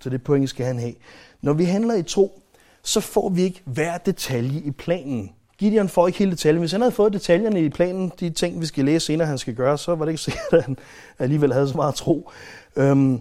Så 0.00 0.10
det 0.10 0.22
point 0.22 0.50
skal 0.50 0.66
han 0.66 0.78
have. 0.78 0.94
Når 1.40 1.52
vi 1.52 1.64
handler 1.64 1.94
i 1.94 2.02
tro, 2.02 2.42
så 2.82 3.00
får 3.00 3.28
vi 3.28 3.42
ikke 3.42 3.62
hver 3.64 3.98
detalje 3.98 4.60
i 4.60 4.70
planen. 4.70 5.30
Gideon 5.58 5.88
får 5.88 6.06
ikke 6.06 6.18
hele 6.18 6.30
detaljen. 6.30 6.60
Hvis 6.60 6.72
han 6.72 6.80
havde 6.80 6.92
fået 6.92 7.12
detaljerne 7.12 7.64
i 7.64 7.68
planen, 7.68 8.12
de 8.20 8.30
ting, 8.30 8.60
vi 8.60 8.66
skal 8.66 8.84
læse 8.84 9.06
senere, 9.06 9.28
han 9.28 9.38
skal 9.38 9.54
gøre, 9.54 9.78
så 9.78 9.94
var 9.94 10.04
det 10.04 10.12
ikke 10.12 10.22
sikkert, 10.30 10.52
at 10.52 10.62
han 10.62 10.76
alligevel 11.18 11.52
havde 11.52 11.68
så 11.68 11.76
meget 11.76 11.94
tro. 11.94 12.30
Øhm, 12.76 13.20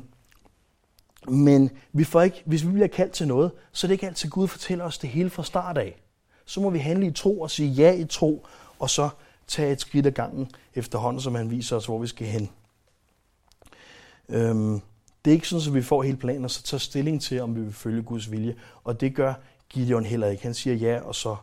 men 1.27 1.71
vi 1.93 2.03
får 2.03 2.21
ikke, 2.21 2.43
hvis 2.45 2.65
vi 2.65 2.71
bliver 2.71 2.87
kaldt 2.87 3.11
til 3.11 3.27
noget, 3.27 3.51
så 3.71 3.87
er 3.87 3.89
det 3.89 3.93
ikke 3.93 4.07
altid, 4.07 4.29
Gud 4.29 4.47
fortæller 4.47 4.85
os 4.85 4.97
det 4.97 5.09
hele 5.09 5.29
fra 5.29 5.43
start 5.43 5.77
af. 5.77 6.01
Så 6.45 6.61
må 6.61 6.69
vi 6.69 6.79
handle 6.79 7.07
i 7.07 7.11
tro 7.11 7.41
og 7.41 7.51
sige 7.51 7.69
ja 7.69 7.93
i 7.93 8.05
tro, 8.05 8.45
og 8.79 8.89
så 8.89 9.09
tage 9.47 9.71
et 9.71 9.81
skridt 9.81 10.05
ad 10.05 10.11
gangen 10.11 10.51
efterhånden, 10.75 11.21
som 11.21 11.35
han 11.35 11.51
viser 11.51 11.75
os, 11.75 11.85
hvor 11.85 11.99
vi 11.99 12.07
skal 12.07 12.27
hen. 12.27 12.49
Øhm, 14.29 14.81
det 15.25 15.31
er 15.31 15.35
ikke 15.35 15.47
sådan, 15.47 15.67
at 15.67 15.73
vi 15.73 15.81
får 15.81 16.03
hele 16.03 16.17
planen, 16.17 16.43
og 16.43 16.51
så 16.51 16.63
tager 16.63 16.79
stilling 16.79 17.21
til, 17.21 17.41
om 17.41 17.55
vi 17.55 17.61
vil 17.61 17.73
følge 17.73 18.03
Guds 18.03 18.31
vilje. 18.31 18.55
Og 18.83 19.01
det 19.01 19.15
gør 19.15 19.33
Gideon 19.69 20.05
heller 20.05 20.27
ikke. 20.27 20.43
Han 20.43 20.53
siger 20.53 20.75
ja, 20.75 20.99
og 21.01 21.15
så, 21.15 21.35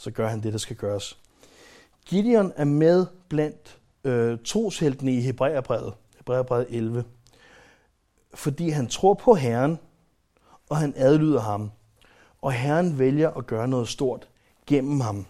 så 0.00 0.10
gør 0.10 0.28
han 0.28 0.42
det, 0.42 0.52
der 0.52 0.58
skal 0.58 0.76
gøres. 0.76 1.18
Gideon 2.06 2.52
er 2.56 2.64
med 2.64 3.06
blandt 3.28 3.78
øh, 4.04 4.38
trosheltene 4.44 5.12
i 5.12 5.20
Hebræerbrevet, 5.20 5.94
Hebræerbrevet 6.16 6.66
11, 6.70 7.04
fordi 8.34 8.68
han 8.68 8.86
tror 8.86 9.14
på 9.14 9.34
Herren, 9.34 9.78
og 10.68 10.76
han 10.76 10.94
adlyder 10.96 11.40
ham. 11.40 11.70
Og 12.42 12.52
Herren 12.52 12.98
vælger 12.98 13.30
at 13.30 13.46
gøre 13.46 13.68
noget 13.68 13.88
stort 13.88 14.28
gennem 14.66 15.00
ham. 15.00 15.26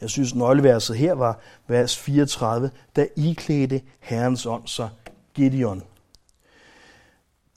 Jeg 0.00 0.10
synes, 0.10 0.34
nøgleverset 0.34 0.96
her 0.96 1.12
var 1.12 1.38
vers 1.66 1.98
34, 1.98 2.70
da 2.96 3.06
iklædte 3.16 3.82
Herrens 4.00 4.46
ånd 4.46 4.66
sig 4.66 4.90
Gideon. 5.34 5.82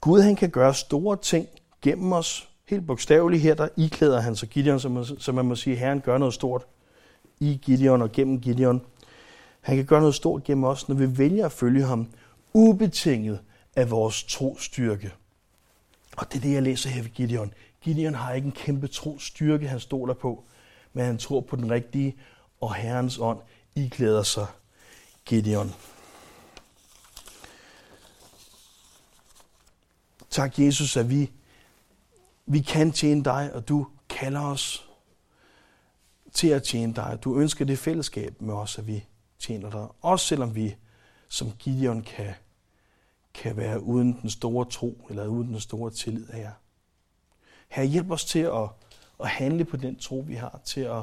Gud 0.00 0.20
han 0.20 0.36
kan 0.36 0.50
gøre 0.50 0.74
store 0.74 1.16
ting 1.16 1.48
gennem 1.82 2.12
os. 2.12 2.48
Helt 2.64 2.86
bogstaveligt 2.86 3.42
her, 3.42 3.54
der 3.54 3.68
iklæder 3.76 4.20
han 4.20 4.36
sig 4.36 4.48
Gideon, 4.48 4.80
så 4.80 4.88
man, 4.88 5.04
så 5.04 5.32
man 5.32 5.44
må 5.44 5.54
sige, 5.54 5.74
at 5.74 5.80
Herren 5.80 6.00
gør 6.00 6.18
noget 6.18 6.34
stort 6.34 6.66
i 7.40 7.60
Gideon 7.62 8.02
og 8.02 8.12
gennem 8.12 8.40
Gideon. 8.40 8.82
Han 9.60 9.76
kan 9.76 9.86
gøre 9.86 10.00
noget 10.00 10.14
stort 10.14 10.44
gennem 10.44 10.64
os, 10.64 10.88
når 10.88 10.96
vi 10.96 11.18
vælger 11.18 11.46
at 11.46 11.52
følge 11.52 11.84
ham, 11.84 12.08
ubetinget 12.52 13.40
af 13.76 13.90
vores 13.90 14.24
trostyrke. 14.24 15.12
Og 16.16 16.32
det 16.32 16.38
er 16.38 16.42
det, 16.42 16.52
jeg 16.52 16.62
læser 16.62 16.90
her 16.90 17.02
ved 17.02 17.10
Gideon. 17.10 17.54
Gideon 17.82 18.14
har 18.14 18.32
ikke 18.32 18.46
en 18.46 18.52
kæmpe 18.52 18.86
trostyrke, 18.86 19.68
han 19.68 19.80
stoler 19.80 20.14
på, 20.14 20.44
men 20.92 21.04
han 21.04 21.18
tror 21.18 21.40
på 21.40 21.56
den 21.56 21.70
rigtige, 21.70 22.16
og 22.60 22.74
Herrens 22.74 23.18
ånd 23.18 23.38
iklæder 23.74 24.22
sig 24.22 24.46
Gideon. 25.24 25.74
Tak, 30.30 30.58
Jesus, 30.58 30.96
at 30.96 31.10
vi, 31.10 31.30
vi 32.46 32.60
kan 32.60 32.92
tjene 32.92 33.24
dig, 33.24 33.50
og 33.54 33.68
du 33.68 33.86
kalder 34.08 34.40
os 34.40 34.88
til 36.32 36.48
at 36.48 36.62
tjene 36.62 36.94
dig. 36.94 37.18
Du 37.24 37.38
ønsker 37.38 37.64
det 37.64 37.78
fællesskab 37.78 38.42
med 38.42 38.54
os, 38.54 38.78
at 38.78 38.86
vi 38.86 39.06
tjener 39.38 39.70
dig. 39.70 39.88
Også 40.00 40.26
selvom 40.26 40.54
vi 40.54 40.76
som 41.28 41.52
Gideon 41.58 42.02
kan, 42.02 42.34
kan 43.34 43.56
være 43.56 43.82
uden 43.82 44.18
den 44.22 44.30
store 44.30 44.64
tro, 44.64 45.06
eller 45.10 45.26
uden 45.26 45.48
den 45.48 45.60
store 45.60 45.90
tillid 45.90 46.30
af 46.30 46.38
jer. 46.38 46.52
Her 47.68 47.82
hjælp 47.82 48.10
os 48.10 48.24
til 48.24 48.38
at, 48.38 48.68
at 49.20 49.28
handle 49.28 49.64
på 49.64 49.76
den 49.76 49.98
tro, 49.98 50.24
vi 50.26 50.34
har, 50.34 50.60
til 50.64 50.80
at 50.80 51.02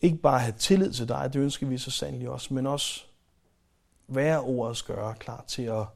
ikke 0.00 0.16
bare 0.16 0.40
have 0.40 0.54
tillid 0.58 0.92
til 0.92 1.08
dig, 1.08 1.30
det 1.32 1.40
ønsker 1.40 1.66
vi 1.66 1.78
så 1.78 1.90
sandelig 1.90 2.28
også, 2.28 2.54
men 2.54 2.66
også 2.66 3.04
være 4.08 4.40
ordets 4.40 4.82
gøre, 4.82 5.14
klar 5.14 5.44
til 5.46 5.62
at 5.62 5.86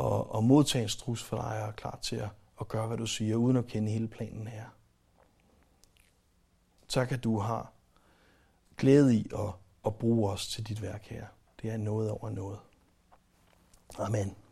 at, 0.00 0.04
og 0.04 0.44
modtage 0.44 0.82
en 0.82 0.88
strus 0.88 1.22
for 1.22 1.36
dig 1.36 1.62
og 1.62 1.68
er 1.68 1.72
klar 1.72 1.98
til 2.02 2.16
at, 2.16 2.28
og 2.56 2.68
gøre, 2.68 2.86
hvad 2.86 2.96
du 2.96 3.06
siger, 3.06 3.36
uden 3.36 3.56
at 3.56 3.66
kende 3.66 3.90
hele 3.90 4.08
planen 4.08 4.46
her. 4.46 4.64
Tak, 6.88 7.12
at 7.12 7.24
du 7.24 7.38
har 7.38 7.72
glæde 8.76 9.14
i 9.14 9.30
at, 9.34 9.52
at 9.86 9.94
bruge 9.94 10.30
os 10.30 10.48
til 10.48 10.68
dit 10.68 10.82
værk 10.82 11.04
her. 11.04 11.26
Det 11.62 11.70
er 11.70 11.76
noget 11.76 12.10
over 12.10 12.30
noget. 12.30 12.58
Amen. 13.98 14.36